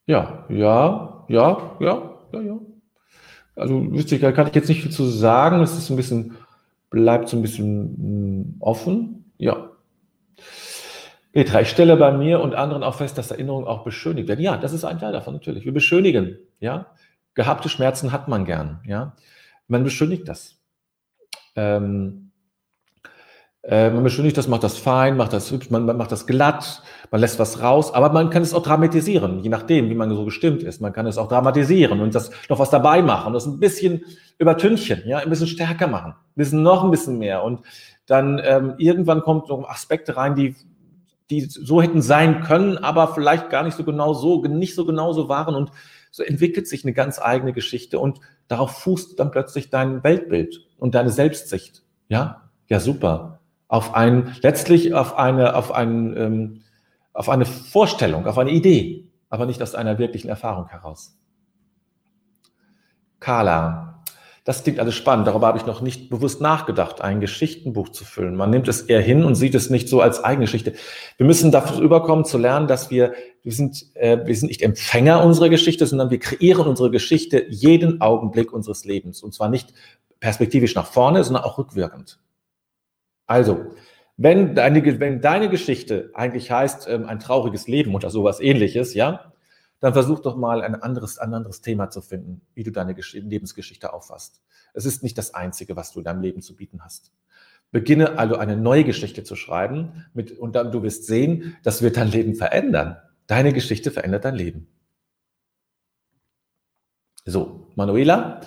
ja, 0.07 0.45
ja, 0.49 1.25
ja, 1.27 1.77
ja, 1.79 2.19
ja, 2.31 2.41
ja. 2.41 2.59
Also 3.55 3.91
wüsste 3.91 4.15
ich, 4.15 4.21
kann 4.21 4.47
ich 4.47 4.55
jetzt 4.55 4.69
nicht 4.69 4.81
viel 4.81 4.91
zu 4.91 5.03
sagen. 5.05 5.61
Es 5.61 5.77
ist 5.77 5.89
ein 5.89 5.95
bisschen, 5.95 6.37
bleibt 6.89 7.27
so 7.27 7.37
ein 7.37 7.41
bisschen 7.41 8.41
mm, 8.41 8.55
offen. 8.59 9.31
Ja. 9.37 9.71
Petra, 11.33 11.61
ich 11.61 11.69
stelle 11.69 11.97
bei 11.97 12.11
mir 12.11 12.39
und 12.39 12.55
anderen 12.55 12.83
auch 12.83 12.95
fest, 12.95 13.17
dass 13.17 13.31
Erinnerungen 13.31 13.67
auch 13.67 13.83
beschönigt 13.83 14.27
werden. 14.27 14.41
Ja, 14.41 14.57
das 14.57 14.73
ist 14.73 14.85
ein 14.85 14.99
Teil 14.99 15.11
davon 15.11 15.33
natürlich. 15.33 15.65
Wir 15.65 15.73
beschönigen, 15.73 16.37
ja. 16.59 16.87
Gehabte 17.33 17.69
Schmerzen 17.69 18.11
hat 18.11 18.27
man 18.27 18.45
gern, 18.45 18.79
ja. 18.85 19.15
Man 19.67 19.83
beschönigt 19.83 20.27
das. 20.27 20.59
Ähm, 21.55 22.26
äh, 22.26 22.26
man 23.69 24.03
beschönigt 24.03 24.37
das, 24.37 24.47
macht 24.47 24.63
das 24.63 24.77
fein, 24.77 25.17
macht 25.17 25.33
das 25.33 25.51
hübsch, 25.51 25.69
man, 25.69 25.85
man, 25.85 25.97
macht 25.97 26.13
das 26.13 26.25
glatt, 26.25 26.81
man 27.11 27.19
lässt 27.19 27.37
was 27.37 27.61
raus, 27.61 27.93
aber 27.93 28.13
man 28.13 28.29
kann 28.29 28.41
es 28.41 28.53
auch 28.53 28.63
dramatisieren, 28.63 29.39
je 29.43 29.49
nachdem, 29.49 29.89
wie 29.89 29.95
man 29.95 30.09
so 30.09 30.23
gestimmt 30.23 30.63
ist. 30.63 30.79
Man 30.79 30.93
kann 30.93 31.05
es 31.05 31.17
auch 31.17 31.27
dramatisieren 31.27 31.99
und 31.99 32.15
das 32.15 32.31
noch 32.47 32.59
was 32.59 32.69
dabei 32.69 33.01
machen, 33.01 33.33
das 33.33 33.45
ein 33.45 33.59
bisschen 33.59 34.05
übertünchen, 34.37 35.03
ja, 35.05 35.17
ein 35.17 35.29
bisschen 35.29 35.47
stärker 35.47 35.87
machen, 35.87 36.13
ein 36.13 36.35
bisschen 36.35 36.63
noch 36.63 36.85
ein 36.85 36.91
bisschen 36.91 37.17
mehr 37.17 37.43
und 37.43 37.59
dann 38.05 38.39
ähm, 38.41 38.75
irgendwann 38.77 39.21
kommt 39.21 39.47
so 39.47 39.67
Aspekte 39.67 40.15
rein, 40.15 40.35
die 40.35 40.55
die 41.29 41.41
so 41.41 41.81
hätten 41.81 42.01
sein 42.01 42.43
können, 42.43 42.77
aber 42.77 43.13
vielleicht 43.13 43.49
gar 43.49 43.63
nicht 43.63 43.75
so 43.75 43.83
genau 43.83 44.13
so, 44.13 44.41
nicht 44.43 44.75
so 44.75 44.85
genau 44.85 45.11
so 45.11 45.27
waren 45.27 45.55
und 45.55 45.71
so 46.09 46.23
entwickelt 46.23 46.69
sich 46.69 46.85
eine 46.85 46.93
ganz 46.93 47.19
eigene 47.19 47.51
Geschichte 47.51 47.99
und 47.99 48.21
darauf 48.47 48.71
fußt 48.77 49.19
dann 49.19 49.29
plötzlich 49.29 49.69
dein 49.69 50.05
Weltbild 50.05 50.65
und 50.77 50.95
deine 50.95 51.09
Selbstsicht. 51.09 51.83
Ja, 52.07 52.49
ja, 52.69 52.79
super 52.79 53.36
auf 53.67 53.95
ein, 53.95 54.35
letztlich 54.41 54.93
auf 54.93 55.17
eine, 55.17 55.55
auf 55.55 55.71
ein, 55.71 56.15
ähm, 56.17 56.61
auf 57.13 57.29
eine 57.29 57.45
Vorstellung, 57.45 58.25
auf 58.25 58.37
eine 58.37 58.51
Idee, 58.51 59.09
aber 59.29 59.45
nicht 59.45 59.61
aus 59.61 59.75
einer 59.75 59.97
wirklichen 59.97 60.29
Erfahrung 60.29 60.67
heraus. 60.67 61.17
Carla, 63.19 64.03
das 64.47 64.63
klingt 64.63 64.79
alles 64.79 64.95
spannend. 64.95 65.27
Darüber 65.27 65.47
habe 65.47 65.57
ich 65.57 65.65
noch 65.65 65.81
nicht 65.81 66.09
bewusst 66.09 66.39
nachgedacht, 66.39 67.01
ein 67.01 67.19
Geschichtenbuch 67.19 67.89
zu 67.89 68.05
füllen. 68.05 68.35
Man 68.37 68.49
nimmt 68.49 68.69
es 68.69 68.81
eher 68.83 69.01
hin 69.01 69.25
und 69.25 69.35
sieht 69.35 69.55
es 69.55 69.69
nicht 69.69 69.89
so 69.89 69.99
als 69.99 70.23
eigene 70.23 70.45
Geschichte. 70.45 70.73
Wir 71.17 71.25
müssen 71.25 71.51
dafür 71.51 71.81
überkommen 71.81 72.23
zu 72.23 72.37
lernen, 72.37 72.67
dass 72.67 72.89
wir, 72.89 73.13
wir 73.43 73.51
sind, 73.51 73.87
äh, 73.95 74.25
wir 74.25 74.33
sind 74.33 74.47
nicht 74.47 74.61
Empfänger 74.61 75.21
unserer 75.25 75.49
Geschichte, 75.49 75.85
sondern 75.85 76.11
wir 76.11 76.19
kreieren 76.19 76.65
unsere 76.65 76.91
Geschichte 76.91 77.45
jeden 77.49 77.99
Augenblick 77.99 78.53
unseres 78.53 78.85
Lebens. 78.85 79.21
Und 79.21 79.33
zwar 79.33 79.49
nicht 79.49 79.73
perspektivisch 80.21 80.75
nach 80.75 80.87
vorne, 80.87 81.25
sondern 81.25 81.43
auch 81.43 81.57
rückwirkend. 81.57 82.19
Also, 83.27 83.75
wenn 84.17 84.55
deine, 84.55 84.99
wenn 84.99 85.21
deine 85.21 85.49
Geschichte 85.49 86.09
eigentlich 86.15 86.49
heißt, 86.49 86.87
ähm, 86.89 87.05
ein 87.05 87.19
trauriges 87.19 87.67
Leben 87.67 87.93
oder 87.93 88.09
sowas 88.09 88.39
ähnliches, 88.39 88.95
ja, 88.95 89.33
dann 89.79 89.93
versuch 89.93 90.21
doch 90.21 90.35
mal 90.35 90.63
ein 90.63 90.75
anderes, 90.75 91.19
ein 91.19 91.33
anderes 91.33 91.61
Thema 91.61 91.89
zu 91.91 92.01
finden, 92.01 92.41
wie 92.55 92.63
du 92.63 92.71
deine 92.71 92.95
Gesch 92.95 93.13
Lebensgeschichte 93.13 93.93
auffasst. 93.93 94.41
Es 94.73 94.85
ist 94.85 95.03
nicht 95.03 95.17
das 95.17 95.35
Einzige, 95.35 95.75
was 95.75 95.91
du 95.91 95.99
in 95.99 96.05
deinem 96.05 96.21
Leben 96.21 96.41
zu 96.41 96.55
bieten 96.55 96.83
hast. 96.83 97.11
Beginne 97.71 98.17
also 98.17 98.37
eine 98.37 98.57
neue 98.57 98.85
Geschichte 98.85 99.23
zu 99.23 99.35
schreiben 99.35 100.05
mit, 100.13 100.31
und 100.31 100.55
dann 100.55 100.71
du 100.71 100.81
wirst 100.83 101.05
sehen, 101.05 101.57
das 101.63 101.81
wird 101.81 101.97
dein 101.97 102.09
Leben 102.09 102.33
verändern. 102.33 102.97
Deine 103.27 103.53
Geschichte 103.53 103.91
verändert 103.91 104.25
dein 104.25 104.35
Leben. 104.35 104.67
So, 107.25 107.67
Manuela. 107.75 108.41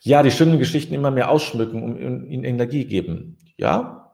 Ja, 0.00 0.22
die 0.22 0.32
schönen 0.32 0.58
Geschichten 0.58 0.92
immer 0.92 1.10
mehr 1.10 1.30
ausschmücken 1.30 1.82
und 1.82 1.96
ihnen 1.98 2.44
Energie 2.44 2.84
geben. 2.84 3.38
Ja, 3.56 4.07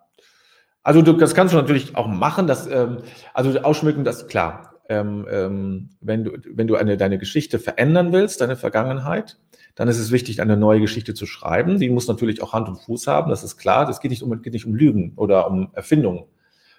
also 0.85 1.03
du, 1.03 1.15
das 1.15 1.35
kannst 1.35 1.55
du 1.55 1.59
natürlich 1.59 1.97
auch 1.97 2.07
machen. 2.07 2.47
Das, 2.47 2.67
ähm, 2.67 2.99
also 3.33 3.59
ausschmücken, 3.61 4.05
das 4.05 4.29
klar. 4.29 4.75
Ähm, 4.89 5.27
ähm, 5.31 5.91
wenn 6.01 6.25
du, 6.25 6.33
wenn 6.51 6.67
du 6.67 6.77
eine, 6.77 6.99
deine 6.99 7.19
Geschichte 7.19 7.59
verändern 7.59 8.13
willst, 8.13 8.43
deine 8.43 8.55
Vergangenheit, 8.55 9.39
dann 9.75 9.89
ist 9.89 9.99
es 9.99 10.13
wichtig, 10.13 10.43
eine 10.43 10.59
neue 10.59 10.81
Geschichte 10.81 11.15
zu 11.15 11.25
schreiben. 11.25 11.81
Die 11.81 11.89
muss 11.89 12.07
natürlich 12.07 12.43
auch 12.43 12.53
Hand 12.53 12.69
und 12.69 12.77
Fuß 12.77 13.07
haben, 13.07 13.31
das 13.31 13.43
ist 13.43 13.57
klar. 13.57 13.87
Das 13.87 14.01
geht 14.01 14.11
nicht 14.11 14.23
um, 14.23 14.43
geht 14.43 14.53
nicht 14.53 14.67
um 14.67 14.75
Lügen 14.75 15.15
oder 15.17 15.51
um 15.51 15.71
Erfindungen. 15.73 16.25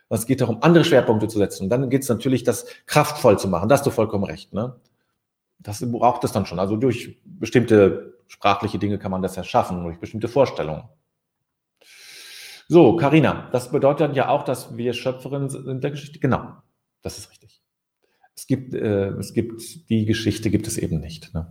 Es 0.10 0.28
geht 0.28 0.39
darum, 0.39 0.60
andere 0.62 0.86
Schwerpunkte 0.86 1.28
zu 1.28 1.39
setzen. 1.39 1.63
Und 1.63 1.70
dann 1.72 1.89
geht 1.89 2.04
es 2.04 2.10
natürlich, 2.10 2.44
das 2.44 2.68
kraftvoll 2.86 3.39
zu 3.39 3.48
machen. 3.48 3.68
Da 3.68 3.74
hast 3.74 3.86
du 3.88 3.89
vollkommen 3.89 4.24
recht. 4.24 4.54
Ne? 4.54 4.76
Das 5.60 5.84
braucht 5.91 6.24
es 6.24 6.32
dann 6.32 6.46
schon. 6.46 6.60
Also 6.60 6.78
durch 6.78 7.18
bestimmte 7.26 8.13
sprachliche 8.28 8.78
Dinge 8.78 9.00
kann 9.00 9.12
man 9.12 9.24
das 9.24 9.36
ja 9.36 9.44
schaffen, 9.44 9.84
durch 9.84 10.00
bestimmte 10.00 10.28
Vorstellungen. 10.28 10.84
So, 12.67 12.95
Karina, 12.95 13.49
das 13.51 13.71
bedeutet 13.71 14.15
ja 14.15 14.30
auch, 14.30 14.43
dass 14.43 14.75
wir 14.75 14.93
Schöpferin 14.93 15.49
sind 15.49 15.84
der 15.84 15.91
Geschichte. 15.91 16.19
Genau, 16.19 16.54
das 17.01 17.17
ist 17.17 17.30
richtig. 17.30 17.62
Es 18.36 18.47
gibt, 18.47 18.73
äh, 18.73 19.10
es 19.12 19.34
gibt 19.34 19.89
die 19.89 20.06
Geschichte, 20.06 20.49
gibt 20.49 20.67
es 20.67 20.78
eben 20.78 20.99
nicht. 20.99 21.34
Ne? 21.34 21.47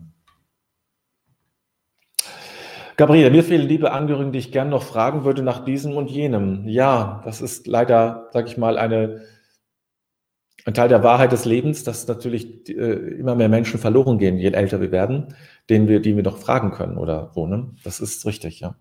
Gabriele, 2.96 3.30
mir 3.30 3.42
fehlen 3.42 3.66
liebe 3.66 3.92
Angehörigen, 3.92 4.32
die 4.32 4.38
ich 4.38 4.52
gern 4.52 4.68
noch 4.68 4.82
fragen 4.82 5.24
würde 5.24 5.42
nach 5.42 5.64
diesem 5.64 5.96
und 5.96 6.10
jenem. 6.10 6.68
Ja, 6.68 7.22
das 7.24 7.40
ist 7.40 7.66
leider, 7.66 8.28
sag 8.32 8.46
ich 8.46 8.56
mal, 8.56 8.78
eine, 8.78 9.22
ein 10.64 10.74
Teil 10.74 10.88
der 10.88 11.02
Wahrheit 11.02 11.32
des 11.32 11.44
Lebens, 11.44 11.84
dass 11.84 12.06
natürlich 12.06 12.68
äh, 12.68 12.72
immer 12.72 13.34
mehr 13.34 13.48
Menschen 13.48 13.80
verloren 13.80 14.18
gehen, 14.18 14.38
je 14.38 14.50
älter 14.50 14.80
wir 14.80 14.92
werden, 14.92 15.34
denen 15.70 15.88
wir, 15.88 16.00
die 16.00 16.14
wir 16.14 16.22
noch 16.22 16.38
fragen 16.38 16.70
können 16.70 16.98
oder 16.98 17.32
wo. 17.34 17.46
Ne? 17.46 17.72
Das 17.82 18.00
ist 18.00 18.26
richtig, 18.26 18.60
ja. 18.60 18.76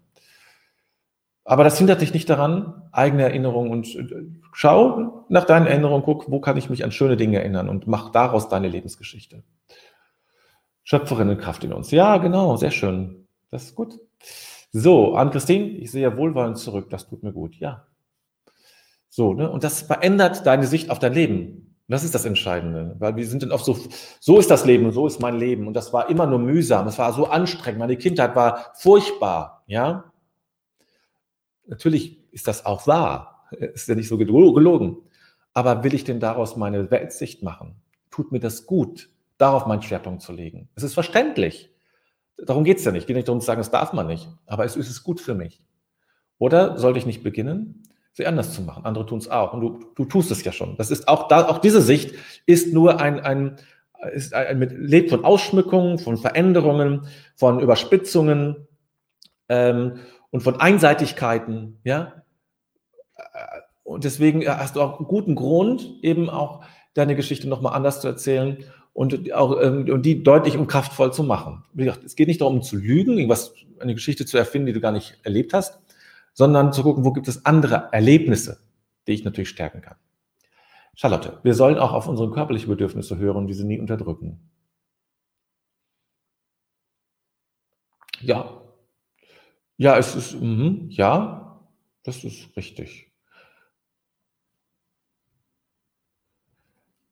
Aber 1.46 1.64
das 1.64 1.78
hindert 1.78 2.02
dich 2.02 2.14
nicht 2.14 2.30
daran, 2.30 2.88
eigene 2.92 3.24
Erinnerungen 3.24 3.72
und 3.72 3.96
äh, 3.96 4.26
schau 4.54 5.26
nach 5.30 5.46
deinen 5.46 5.68
Erinnerungen, 5.68 6.04
guck, 6.04 6.32
wo 6.32 6.40
kann 6.40 6.58
ich 6.58 6.70
mich 6.70 6.84
an 6.84 6.92
schöne 6.92 7.18
Dinge 7.18 7.40
erinnern 7.40 7.68
und 7.68 7.86
mach 7.86 8.12
daraus 8.12 8.48
deine 8.48 8.70
Lebensgeschichte. 8.70 9.44
Schöpferinnenkraft 10.84 11.64
in 11.64 11.74
uns. 11.74 11.92
Ja, 11.92 12.18
genau, 12.18 12.56
sehr 12.56 12.72
schön. 12.72 13.28
Das 13.50 13.64
ist 13.64 13.76
gut. 13.76 14.00
So, 14.72 15.16
an 15.16 15.32
Christine, 15.32 15.66
ich 15.66 15.92
sehe 15.92 16.18
wohlwollend 16.18 16.58
zurück, 16.58 16.90
das 16.90 17.08
tut 17.08 17.24
mir 17.24 17.32
gut, 17.32 17.56
ja. 17.58 17.86
So, 19.10 19.34
ne? 19.34 19.50
Und 19.50 19.64
das 19.64 19.84
verändert 19.84 20.46
deine 20.48 20.66
Sicht 20.66 20.90
auf 20.90 20.98
dein 20.98 21.14
Leben. 21.14 21.76
Das 21.88 22.04
ist 22.04 22.16
das 22.16 22.26
Entscheidende, 22.26 22.96
weil 22.98 23.16
wir 23.18 23.28
sind 23.28 23.44
dann 23.44 23.52
oft 23.52 23.66
so, 23.66 23.78
so 24.20 24.40
ist 24.40 24.50
das 24.50 24.66
Leben, 24.66 24.92
so 24.92 25.06
ist 25.06 25.22
mein 25.22 25.38
Leben. 25.38 25.68
Und 25.68 25.76
das 25.76 25.94
war 25.94 26.10
immer 26.10 26.26
nur 26.26 26.40
mühsam, 26.40 26.88
es 26.88 26.98
war 26.98 27.14
so 27.14 27.28
anstrengend, 27.28 27.80
meine 27.80 27.98
Kindheit 27.98 28.36
war 28.36 28.72
furchtbar, 28.74 29.64
ja. 29.68 30.06
Natürlich 31.66 32.20
ist 32.32 32.48
das 32.48 32.66
auch 32.66 32.88
wahr, 32.88 33.48
ist 33.52 33.88
ja 33.88 33.96
nicht 33.96 34.08
so 34.08 34.18
gelogen. 34.18 34.98
Aber 35.54 35.84
will 35.84 35.94
ich 35.94 36.04
denn 36.04 36.20
daraus 36.20 36.56
meine 36.56 36.90
Weltsicht 36.92 37.44
machen? 37.44 37.76
Tut 38.10 38.32
mir 38.32 38.40
das 38.40 38.66
gut, 38.66 39.10
darauf 39.38 39.66
meinen 39.66 39.82
Schwerpunkt 39.82 40.22
zu 40.22 40.34
legen? 40.34 40.70
Es 40.76 40.84
ist 40.84 40.94
verständlich. 40.94 41.70
Darum 42.38 42.64
geht 42.64 42.80
es 42.80 42.86
ja 42.86 42.92
nicht. 42.92 43.06
Geht 43.08 43.16
nicht 43.16 43.28
darum 43.28 43.40
zu 43.40 43.46
sagen, 43.46 43.60
das 43.60 43.72
darf 43.72 43.94
man 43.94 44.08
nicht. 44.08 44.28
Aber 44.48 44.66
es 44.66 44.76
ist 44.76 44.90
es 44.90 45.04
gut 45.04 45.22
für 45.22 45.36
mich. 45.36 45.62
Oder 46.40 46.78
sollte 46.78 47.00
ich 47.00 47.06
nicht 47.06 47.24
beginnen, 47.24 47.84
sie 48.12 48.26
anders 48.26 48.54
zu 48.54 48.64
machen? 48.64 48.86
Andere 48.86 49.06
tun 49.06 49.20
es 49.20 49.30
auch. 49.30 49.54
Und 49.54 49.62
du, 49.62 49.80
du 49.96 50.06
tust 50.06 50.32
es 50.32 50.44
ja 50.44 50.52
schon. 50.52 50.76
Das 50.78 50.90
ist 50.90 51.08
auch, 51.08 51.28
da, 51.28 51.48
auch 51.48 51.60
diese 51.60 51.82
Sicht 51.82 52.16
ist 52.46 52.74
nur 52.74 53.00
ein, 53.00 53.20
ein, 53.20 53.58
ist 54.12 54.34
ein, 54.34 54.62
ein 54.62 54.70
lebt 54.70 55.12
von 55.12 55.24
Ausschmückungen, 55.24 56.00
von 56.00 56.18
Veränderungen, 56.18 57.08
von 57.36 57.60
Überspitzungen. 57.60 58.68
Ähm, 59.48 60.00
und 60.34 60.42
von 60.42 60.60
Einseitigkeiten, 60.60 61.80
ja. 61.84 62.24
Und 63.84 64.04
deswegen 64.04 64.48
hast 64.48 64.76
du 64.76 64.82
auch 64.82 64.98
einen 64.98 65.08
guten 65.08 65.36
Grund, 65.36 66.00
eben 66.02 66.28
auch 66.28 66.66
deine 66.96 67.16
Geschichte 67.16 67.48
nochmal 67.48 67.76
anders 67.76 68.02
zu 68.02 68.08
erzählen 68.08 68.64
und, 68.94 69.32
auch, 69.32 69.62
ähm, 69.62 69.88
und 69.92 70.04
die 70.08 70.24
deutlich 70.24 70.58
und 70.58 70.66
kraftvoll 70.66 71.14
zu 71.14 71.22
machen. 71.22 71.64
Wie 71.74 71.86
gesagt, 71.86 72.04
es 72.04 72.16
geht 72.16 72.28
nicht 72.28 72.42
darum 72.42 72.64
zu 72.64 72.78
lügen, 72.78 73.14
irgendwas, 73.14 73.54
eine 73.80 73.94
Geschichte 73.94 74.26
zu 74.26 74.40
erfinden, 74.40 74.66
die 74.66 74.74
du 74.74 74.82
gar 74.82 74.92
nicht 74.92 75.20
erlebt 75.22 75.54
hast, 75.54 75.80
sondern 76.34 76.74
zu 76.74 76.82
gucken, 76.82 77.06
wo 77.06 77.14
gibt 77.14 77.28
es 77.28 77.46
andere 77.46 77.90
Erlebnisse, 77.92 78.58
die 79.06 79.12
ich 79.12 79.24
natürlich 79.24 79.50
stärken 79.50 79.82
kann. 79.82 79.98
Charlotte, 80.96 81.38
wir 81.44 81.54
sollen 81.54 81.78
auch 81.78 81.94
auf 81.94 82.08
unsere 82.08 82.32
körperlichen 82.32 82.70
Bedürfnisse 82.70 83.20
hören 83.20 83.38
und 83.38 83.48
diese 83.48 83.68
nie 83.68 83.80
unterdrücken. 83.80 84.50
Ja. 88.22 88.63
Ja, 89.78 89.98
es 89.98 90.16
ist, 90.16 90.40
mh, 90.40 90.88
ja, 90.90 91.60
das 92.04 92.24
ist 92.24 92.56
richtig. 92.56 93.12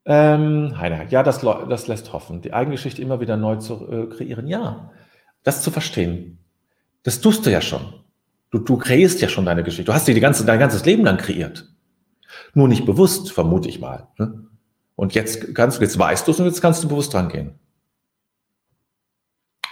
Ähm, 0.05 0.77
Heiner, 0.77 1.07
ja, 1.09 1.23
das, 1.23 1.41
das 1.41 1.87
lässt 1.87 2.11
hoffen. 2.11 2.41
Die 2.41 2.53
eigene 2.53 2.75
Geschichte 2.75 3.01
immer 3.01 3.19
wieder 3.19 3.37
neu 3.37 3.57
zu 3.57 3.87
äh, 3.87 4.07
kreieren. 4.07 4.47
Ja, 4.47 4.91
das 5.43 5.61
zu 5.61 5.71
verstehen. 5.71 6.39
Das 7.03 7.21
tust 7.21 7.45
du 7.45 7.51
ja 7.51 7.61
schon. 7.61 7.93
Du, 8.49 8.59
du 8.59 8.77
kreierst 8.77 9.21
ja 9.21 9.29
schon 9.29 9.45
deine 9.45 9.63
Geschichte. 9.63 9.85
Du 9.85 9.93
hast 9.93 10.05
sie 10.05 10.13
die 10.13 10.19
ganze, 10.19 10.45
dein 10.45 10.59
ganzes 10.59 10.85
Leben 10.85 11.05
lang 11.05 11.17
kreiert. 11.17 11.69
Nur 12.53 12.67
nicht 12.67 12.85
bewusst, 12.85 13.31
vermute 13.31 13.69
ich 13.69 13.79
mal. 13.79 14.07
Ne? 14.17 14.47
Und 14.95 15.13
jetzt 15.15 15.55
kannst 15.55 15.79
jetzt 15.81 15.97
weißt 15.97 16.27
du 16.27 16.31
es 16.31 16.39
und 16.39 16.45
jetzt 16.45 16.61
kannst 16.61 16.83
du 16.83 16.87
bewusst 16.87 17.13
dran 17.13 17.29
gehen. 17.29 17.59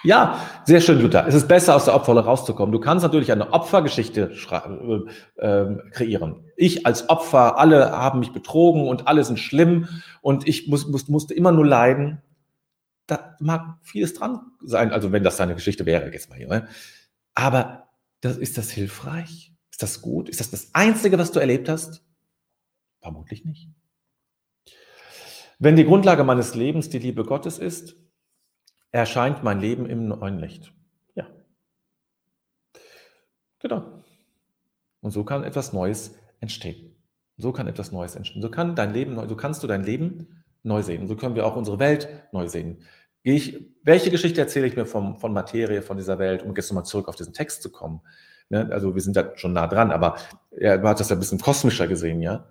Ja, 0.03 0.47
sehr 0.65 0.79
schön, 0.79 0.99
Jutta. 1.01 1.27
Es 1.27 1.35
ist 1.35 1.47
besser, 1.47 1.75
aus 1.75 1.85
der 1.85 1.95
Opferrolle 1.95 2.23
rauszukommen. 2.23 2.71
Du 2.71 2.79
kannst 2.79 3.03
natürlich 3.03 3.31
eine 3.31 3.51
Opfergeschichte 3.51 4.31
äh, 5.37 5.45
äh, 5.45 5.77
kreieren. 5.91 6.45
Ich 6.55 6.85
als 6.85 7.09
Opfer, 7.09 7.57
alle 7.57 7.91
haben 7.91 8.19
mich 8.19 8.31
betrogen 8.31 8.87
und 8.87 9.07
alle 9.07 9.23
sind 9.23 9.39
schlimm 9.39 9.87
und 10.21 10.47
ich 10.47 10.67
muss, 10.67 10.87
muss, 10.87 11.07
musste 11.09 11.33
immer 11.33 11.51
nur 11.51 11.65
leiden. 11.65 12.21
Da 13.07 13.35
mag 13.39 13.77
vieles 13.81 14.13
dran 14.13 14.39
sein, 14.63 14.91
also 14.91 15.11
wenn 15.11 15.23
das 15.23 15.37
deine 15.37 15.55
Geschichte 15.55 15.85
wäre, 15.85 16.11
jetzt 16.13 16.29
mal 16.29 16.37
hier. 16.37 16.47
Ne? 16.47 16.67
Aber 17.33 17.89
das, 18.21 18.37
ist 18.37 18.57
das 18.57 18.69
hilfreich? 18.71 19.53
Ist 19.71 19.83
das 19.83 20.01
gut? 20.01 20.29
Ist 20.29 20.39
das 20.39 20.51
das 20.51 20.69
Einzige, 20.73 21.17
was 21.17 21.31
du 21.31 21.39
erlebt 21.39 21.67
hast? 21.67 22.03
Vermutlich 23.01 23.43
nicht. 23.45 23.69
Wenn 25.57 25.75
die 25.75 25.85
Grundlage 25.85 26.23
meines 26.23 26.55
Lebens 26.55 26.89
die 26.89 26.99
Liebe 26.99 27.25
Gottes 27.25 27.57
ist, 27.57 27.97
erscheint 28.91 29.43
mein 29.43 29.59
Leben 29.59 29.85
im 29.85 30.07
neuen 30.07 30.39
Licht. 30.39 30.73
Ja. 31.15 31.27
Genau. 33.59 34.03
Und 35.01 35.11
so 35.11 35.23
kann 35.23 35.43
etwas 35.43 35.73
Neues 35.73 36.15
entstehen. 36.39 36.95
So 37.37 37.51
kann 37.51 37.67
etwas 37.67 37.91
Neues 37.91 38.15
entstehen. 38.15 38.41
So 38.41 38.49
kann 38.49 38.75
dein 38.75 38.93
Leben 38.93 39.15
so 39.27 39.35
kannst 39.35 39.63
du 39.63 39.67
dein 39.67 39.83
Leben 39.83 40.43
neu 40.63 40.81
sehen. 40.81 41.07
So 41.07 41.15
können 41.15 41.35
wir 41.35 41.45
auch 41.45 41.55
unsere 41.55 41.79
Welt 41.79 42.09
neu 42.31 42.47
sehen. 42.47 42.83
Ich, 43.21 43.65
welche 43.83 44.11
Geschichte 44.11 44.41
erzähle 44.41 44.67
ich 44.67 44.75
mir 44.75 44.85
vom, 44.85 45.17
von 45.17 45.33
Materie, 45.33 45.81
von 45.81 45.97
dieser 45.97 46.19
Welt, 46.19 46.43
um 46.43 46.55
jetzt 46.55 46.69
nochmal 46.69 46.85
zurück 46.85 47.07
auf 47.07 47.15
diesen 47.15 47.33
Text 47.33 47.61
zu 47.61 47.71
kommen? 47.71 48.01
Ne? 48.49 48.69
Also 48.71 48.95
wir 48.95 49.01
sind 49.01 49.15
da 49.15 49.35
schon 49.35 49.53
nah 49.53 49.67
dran, 49.67 49.91
aber 49.91 50.17
er 50.51 50.81
hat 50.81 50.99
das 50.99 51.09
ja 51.09 51.15
ein 51.15 51.19
bisschen 51.19 51.39
kosmischer 51.39 51.87
gesehen, 51.87 52.21
ja 52.21 52.47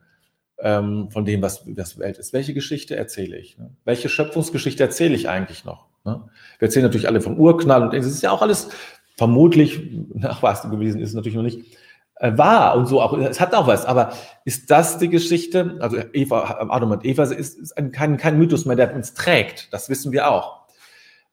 ähm, 0.58 1.10
von 1.10 1.24
dem, 1.24 1.42
was 1.42 1.64
das 1.66 1.98
Welt 1.98 2.18
ist. 2.18 2.32
Welche 2.32 2.54
Geschichte 2.54 2.96
erzähle 2.96 3.38
ich? 3.38 3.58
Ne? 3.58 3.70
Welche 3.84 4.08
Schöpfungsgeschichte 4.08 4.82
erzähle 4.82 5.14
ich 5.14 5.28
eigentlich 5.28 5.64
noch? 5.64 5.87
Ne? 6.04 6.28
Wir 6.58 6.66
erzählen 6.66 6.84
natürlich 6.84 7.08
alle 7.08 7.20
vom 7.20 7.38
Urknall 7.38 7.82
und 7.82 7.94
es 7.94 8.06
ist 8.06 8.22
ja 8.22 8.30
auch 8.30 8.42
alles 8.42 8.68
vermutlich 9.16 9.80
nachweisbar 10.14 10.70
gewesen, 10.70 11.00
ist 11.00 11.14
natürlich 11.14 11.36
noch 11.36 11.42
nicht 11.42 11.76
äh, 12.16 12.36
wahr 12.36 12.76
und 12.76 12.86
so 12.86 13.00
auch. 13.00 13.16
Es 13.18 13.40
hat 13.40 13.54
auch 13.54 13.66
was, 13.66 13.84
aber 13.84 14.12
ist 14.44 14.70
das 14.70 14.98
die 14.98 15.08
Geschichte? 15.08 15.76
Also 15.80 15.98
Eva, 16.12 16.58
Adam 16.68 16.92
und 16.92 17.04
Eva 17.04 17.24
ist, 17.24 17.56
ist 17.56 17.76
ein, 17.76 17.92
kein, 17.92 18.16
kein 18.16 18.38
Mythos 18.38 18.64
mehr, 18.64 18.76
der 18.76 18.94
uns 18.94 19.14
trägt. 19.14 19.72
Das 19.72 19.88
wissen 19.88 20.12
wir 20.12 20.30
auch. 20.30 20.66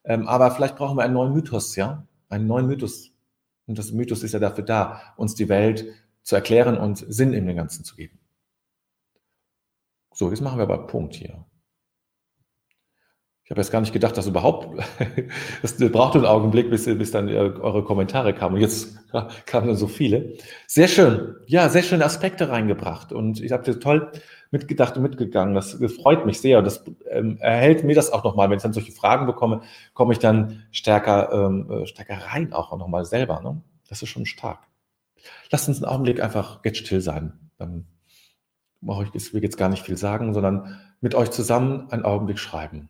Ähm, 0.04 0.28
aber 0.28 0.52
vielleicht 0.52 0.76
brauchen 0.76 0.98
wir 0.98 1.04
einen 1.04 1.14
neuen 1.14 1.34
Mythos, 1.34 1.76
ja, 1.76 2.06
einen 2.30 2.48
neuen 2.48 2.68
Mythos. 2.68 3.12
Und 3.68 3.80
das 3.80 3.92
Mythos 3.92 4.24
ist 4.24 4.34
ja 4.34 4.40
dafür 4.40 4.64
da, 4.64 5.02
uns 5.18 5.34
die 5.34 5.50
Welt 5.50 5.86
zu 6.22 6.36
erklären 6.36 6.78
und 6.78 6.98
Sinn 7.08 7.34
in 7.34 7.48
dem 7.48 7.56
Ganzen 7.56 7.84
zu 7.84 7.96
geben. 7.96 8.20
So, 10.14 10.30
jetzt 10.30 10.42
machen 10.42 10.60
wir 10.60 10.64
aber 10.64 10.88
Punkt 10.88 11.16
hier. 11.16 11.46
Ich 13.46 13.52
habe 13.52 13.62
jetzt 13.62 13.70
gar 13.70 13.80
nicht 13.80 13.94
gedacht, 13.94 14.18
dass 14.18 14.26
überhaupt, 14.26 14.84
das 15.62 15.78
braucht 15.78 16.16
einen 16.16 16.26
Augenblick, 16.26 16.72
bis, 16.72 16.86
bis 16.86 17.12
dann 17.12 17.30
äh, 17.30 17.36
eure 17.36 17.84
Kommentare 17.84 18.34
kamen. 18.34 18.56
Und 18.56 18.62
jetzt 18.62 18.98
kamen 19.46 19.68
dann 19.68 19.76
so 19.76 19.86
viele. 19.86 20.34
Sehr 20.66 20.88
schön. 20.88 21.36
Ja, 21.46 21.70
sehr 21.70 21.84
schöne 21.84 22.06
Aspekte 22.06 22.50
reingebracht. 22.50 23.14
Und 23.14 23.42
ich 23.42 23.52
habe 23.52 23.80
toll 23.80 24.12
mitgedacht 24.50 24.98
und 24.98 25.04
mitgegangen. 25.04 25.54
Das, 25.54 25.78
das 25.78 25.94
freut 25.94 26.26
mich 26.26 26.42
sehr. 26.42 26.58
Und 26.58 26.66
das 26.66 26.84
ähm, 27.12 27.38
erhält 27.40 27.84
mir 27.84 27.94
das 27.94 28.12
auch 28.12 28.24
nochmal. 28.24 28.50
Wenn 28.50 28.58
ich 28.58 28.64
dann 28.64 28.74
solche 28.74 28.92
Fragen 28.92 29.28
bekomme, 29.28 29.62
komme 29.94 30.14
ich 30.14 30.20
dann 30.20 30.64
stärker, 30.72 31.32
ähm, 31.32 31.70
äh, 31.70 31.86
stärker 31.86 32.18
rein 32.18 32.52
auch 32.52 32.76
nochmal 32.76 33.06
selber. 33.06 33.42
Ne? 33.42 33.62
Das 33.88 34.02
ist 34.02 34.10
schon 34.10 34.26
stark. 34.26 34.68
Lasst 35.52 35.68
uns 35.68 35.84
einen 35.84 35.92
Augenblick 35.92 36.20
einfach 36.20 36.62
jetzt 36.66 36.80
still 36.80 37.00
sein. 37.00 37.34
Dann 37.60 37.86
brauche 38.82 39.04
ich 39.04 39.12
deswegen 39.12 39.44
jetzt 39.44 39.58
gar 39.58 39.70
nicht 39.70 39.84
viel 39.84 39.98
sagen, 39.98 40.34
sondern 40.34 40.80
mit 41.00 41.14
euch 41.14 41.30
zusammen 41.30 41.92
einen 41.92 42.06
Augenblick 42.06 42.40
schreiben. 42.40 42.90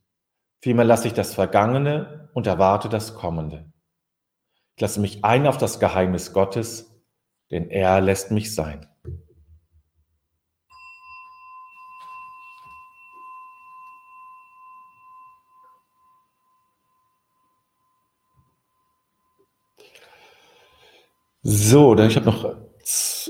Vielmehr 0.61 0.85
lasse 0.85 1.07
ich 1.07 1.13
das 1.13 1.33
Vergangene 1.33 2.29
und 2.33 2.45
erwarte 2.45 2.87
das 2.87 3.15
Kommende. 3.15 3.65
Ich 4.75 4.81
lasse 4.81 5.01
mich 5.01 5.25
ein 5.25 5.47
auf 5.47 5.57
das 5.57 5.79
Geheimnis 5.79 6.33
Gottes, 6.33 7.01
denn 7.49 7.69
er 7.71 7.99
lässt 7.99 8.29
mich 8.29 8.53
sein. 8.53 8.87
So, 21.43 21.95
dann 21.95 22.07
ich 22.07 22.15
habe 22.17 22.27
noch 22.27 22.55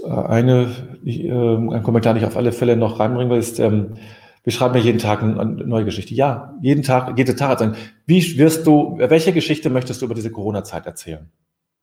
eine, 0.04 1.00
äh, 1.06 1.32
einen 1.32 1.84
Kommentar, 1.84 2.14
den 2.14 2.24
ich 2.24 2.28
auf 2.28 2.36
alle 2.36 2.52
Fälle 2.52 2.76
noch 2.76 3.00
reinbringen 3.00 3.32
will, 3.32 3.40
ist, 3.40 3.58
ähm, 3.60 3.98
Wir 4.44 4.52
schreiben 4.52 4.76
ja 4.76 4.82
jeden 4.82 5.00
Tag 5.00 5.22
eine 5.22 5.46
neue 5.46 5.86
Geschichte. 5.86 6.16
Ja, 6.16 6.58
jeden 6.62 6.84
Tag, 6.84 7.18
jede 7.18 7.36
Tag 7.36 7.60
sein. 7.60 7.76
Wie 8.08 8.38
wirst 8.38 8.66
du, 8.66 8.98
welche 8.98 9.34
Geschichte 9.34 9.70
möchtest 9.70 10.02
du 10.02 10.06
über 10.06 10.16
diese 10.16 10.32
Corona-Zeit 10.32 10.86
erzählen? 10.88 11.32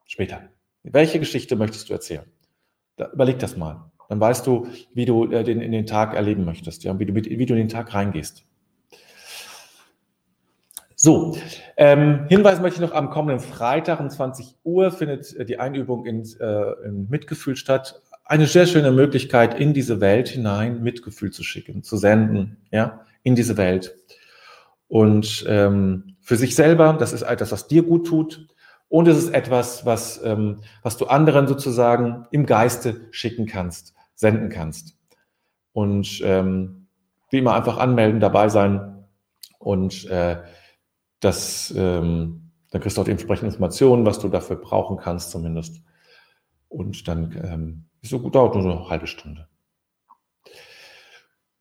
Später. 0.06 0.48
Welche 0.82 1.18
Geschichte 1.18 1.54
möchtest 1.54 1.88
du 1.88 1.92
erzählen? 1.92 2.24
Da, 2.96 3.10
überleg 3.12 3.38
das 3.38 3.56
mal. 3.56 3.90
Dann 4.08 4.20
weißt 4.20 4.46
du, 4.46 4.66
wie 4.94 5.04
du 5.04 5.30
äh, 5.30 5.44
den, 5.44 5.60
in 5.60 5.70
den 5.70 5.86
Tag 5.86 6.14
erleben 6.14 6.44
möchtest, 6.44 6.82
ja, 6.82 6.98
wie 6.98 7.06
du, 7.06 7.14
wie 7.14 7.46
du 7.46 7.54
in 7.54 7.60
den 7.60 7.68
Tag 7.68 7.94
reingehst. 7.94 8.44
So, 10.96 11.36
ähm, 11.76 12.26
Hinweis 12.28 12.60
möchte 12.60 12.82
ich 12.82 12.88
noch, 12.88 12.96
am 12.96 13.10
kommenden 13.10 13.38
Freitag 13.38 14.00
um 14.00 14.10
20 14.10 14.56
Uhr 14.64 14.90
findet 14.90 15.32
äh, 15.36 15.44
die 15.44 15.60
Einübung 15.60 16.06
in, 16.06 16.24
äh, 16.40 16.72
in 16.84 17.08
Mitgefühl 17.08 17.54
statt. 17.54 18.02
Eine 18.28 18.46
sehr 18.46 18.66
schöne 18.66 18.92
Möglichkeit, 18.92 19.58
in 19.58 19.72
diese 19.72 20.02
Welt 20.02 20.28
hinein 20.28 20.82
Mitgefühl 20.82 21.32
zu 21.32 21.42
schicken, 21.42 21.82
zu 21.82 21.96
senden, 21.96 22.58
ja, 22.70 23.06
in 23.22 23.34
diese 23.34 23.56
Welt. 23.56 23.96
Und 24.86 25.46
ähm, 25.48 26.16
für 26.20 26.36
sich 26.36 26.54
selber, 26.54 26.92
das 26.92 27.14
ist 27.14 27.22
etwas, 27.22 27.52
was 27.52 27.68
dir 27.68 27.82
gut 27.82 28.06
tut. 28.06 28.46
Und 28.88 29.08
es 29.08 29.16
ist 29.16 29.30
etwas, 29.30 29.86
was, 29.86 30.22
ähm, 30.22 30.60
was 30.82 30.98
du 30.98 31.06
anderen 31.06 31.48
sozusagen 31.48 32.26
im 32.30 32.44
Geiste 32.44 33.00
schicken 33.12 33.46
kannst, 33.46 33.94
senden 34.14 34.50
kannst. 34.50 34.98
Und 35.72 36.20
ähm, 36.22 36.86
wie 37.30 37.38
immer 37.38 37.54
einfach 37.54 37.78
anmelden, 37.78 38.20
dabei 38.20 38.50
sein 38.50 39.06
und 39.58 40.06
äh, 40.10 40.36
das, 41.20 41.72
ähm, 41.74 42.50
dann 42.70 42.80
kriegst 42.82 42.98
du 42.98 43.00
auch 43.00 43.06
die 43.06 43.10
entsprechenden 43.10 43.52
Informationen, 43.52 44.04
was 44.04 44.18
du 44.18 44.28
dafür 44.28 44.56
brauchen 44.56 44.98
kannst 44.98 45.30
zumindest. 45.30 45.82
Und 46.68 47.08
dann 47.08 47.32
ähm, 47.42 47.88
so 48.02 48.20
gut, 48.20 48.34
dauert 48.34 48.54
nur 48.54 48.64
eine 48.64 48.88
halbe 48.88 49.06
Stunde. 49.06 49.48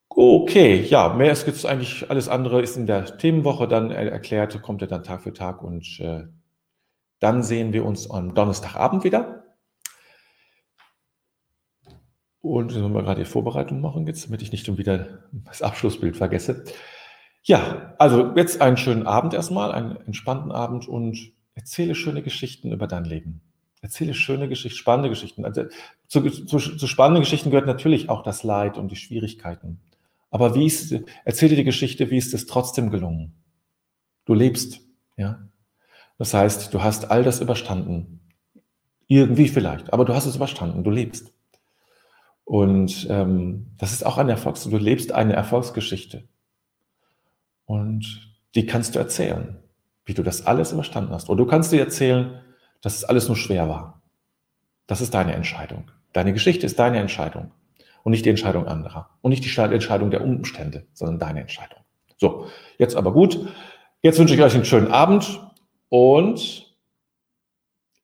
Okay, 0.09 0.81
ja, 0.81 1.13
mehr 1.13 1.31
ist 1.31 1.45
jetzt 1.45 1.65
eigentlich 1.65 2.09
alles 2.09 2.27
andere 2.27 2.61
ist 2.61 2.75
in 2.75 2.87
der 2.87 3.17
Themenwoche 3.17 3.67
dann 3.67 3.91
erklärt, 3.91 4.59
kommt 4.63 4.81
ja 4.81 4.87
dann 4.87 5.03
Tag 5.03 5.21
für 5.21 5.31
Tag 5.31 5.61
und 5.61 5.99
äh, 5.99 6.23
dann 7.19 7.43
sehen 7.43 7.71
wir 7.71 7.85
uns 7.85 8.09
am 8.09 8.33
Donnerstagabend 8.33 9.03
wieder. 9.03 9.43
Und 12.41 12.71
sollen 12.71 12.93
wir 12.93 13.03
gerade 13.03 13.23
die 13.23 13.29
Vorbereitung 13.29 13.81
machen 13.81 14.07
jetzt, 14.07 14.25
damit 14.25 14.41
ich 14.41 14.51
nicht 14.51 14.65
schon 14.65 14.77
wieder 14.77 15.23
das 15.45 15.61
Abschlussbild 15.61 16.17
vergesse. 16.17 16.63
Ja, 17.43 17.93
also 17.99 18.35
jetzt 18.35 18.61
einen 18.61 18.77
schönen 18.77 19.05
Abend 19.05 19.33
erstmal, 19.33 19.71
einen 19.71 19.97
entspannten 19.97 20.51
Abend 20.51 20.87
und 20.87 21.33
erzähle 21.55 21.93
schöne 21.93 22.23
Geschichten 22.23 22.71
über 22.71 22.87
dein 22.87 23.05
Leben. 23.05 23.41
Erzähle 23.81 24.13
schöne 24.13 24.49
Geschichten, 24.49 24.77
spannende 24.77 25.09
Geschichten. 25.09 25.45
Also 25.45 25.65
zu, 26.07 26.29
zu, 26.29 26.57
zu 26.57 26.87
spannenden 26.87 27.23
Geschichten 27.23 27.51
gehört 27.51 27.67
natürlich 27.67 28.09
auch 28.09 28.23
das 28.23 28.43
Leid 28.43 28.77
und 28.77 28.89
die 28.89 28.95
Schwierigkeiten. 28.95 29.79
Aber 30.29 30.55
wie 30.55 30.65
ist, 30.65 30.93
erzähle 31.25 31.55
die 31.55 31.63
Geschichte, 31.63 32.09
wie 32.09 32.17
ist 32.17 32.33
es 32.33 32.47
trotzdem 32.47 32.89
gelungen? 32.89 33.33
Du 34.25 34.33
lebst, 34.33 34.81
ja. 35.15 35.47
Das 36.17 36.33
heißt, 36.33 36.73
du 36.73 36.81
hast 36.81 37.11
all 37.11 37.23
das 37.23 37.39
überstanden. 37.39 38.19
Irgendwie 39.07 39.47
vielleicht, 39.47 39.93
aber 39.93 40.03
du 40.03 40.13
hast 40.13 40.25
es 40.25 40.35
überstanden, 40.35 40.83
du 40.83 40.89
lebst. 40.89 41.31
Und 42.43 43.07
ähm, 43.09 43.67
das 43.77 43.93
ist 43.93 44.05
auch 44.05 44.17
ein 44.17 44.29
Erfolgs, 44.29 44.63
du 44.63 44.77
lebst 44.77 45.11
eine 45.11 45.33
Erfolgsgeschichte. 45.33 46.27
Und 47.65 48.35
die 48.55 48.65
kannst 48.65 48.95
du 48.95 48.99
erzählen, 48.99 49.57
wie 50.05 50.13
du 50.13 50.23
das 50.23 50.45
alles 50.45 50.71
überstanden 50.71 51.11
hast. 51.11 51.29
Und 51.29 51.37
du 51.37 51.45
kannst 51.45 51.71
dir 51.71 51.79
erzählen, 51.79 52.41
dass 52.81 52.95
es 52.95 53.03
alles 53.03 53.27
nur 53.27 53.37
schwer 53.37 53.69
war. 53.69 54.01
Das 54.87 55.01
ist 55.01 55.13
deine 55.13 55.33
Entscheidung. 55.33 55.91
Deine 56.13 56.33
Geschichte 56.33 56.65
ist 56.65 56.79
deine 56.79 56.99
Entscheidung 56.99 57.51
und 58.03 58.11
nicht 58.11 58.25
die 58.25 58.29
Entscheidung 58.29 58.67
anderer 58.67 59.09
und 59.21 59.31
nicht 59.31 59.43
die 59.43 59.59
Entscheidung 59.59 60.11
der 60.11 60.23
Umstände, 60.23 60.87
sondern 60.93 61.19
deine 61.19 61.41
Entscheidung. 61.41 61.79
So, 62.17 62.47
jetzt 62.77 62.95
aber 62.95 63.13
gut. 63.13 63.47
Jetzt 64.01 64.19
wünsche 64.19 64.33
ich 64.33 64.41
euch 64.41 64.55
einen 64.55 64.65
schönen 64.65 64.87
Abend 64.87 65.41
und 65.89 66.75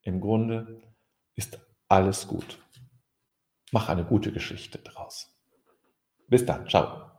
im 0.02 0.20
Grunde 0.20 0.82
ist 1.34 1.58
alles 1.88 2.28
gut. 2.28 2.58
Mach 3.72 3.88
eine 3.88 4.04
gute 4.04 4.30
Geschichte 4.30 4.78
draus. 4.78 5.34
Bis 6.28 6.44
dann. 6.44 6.68
Ciao. 6.68 7.13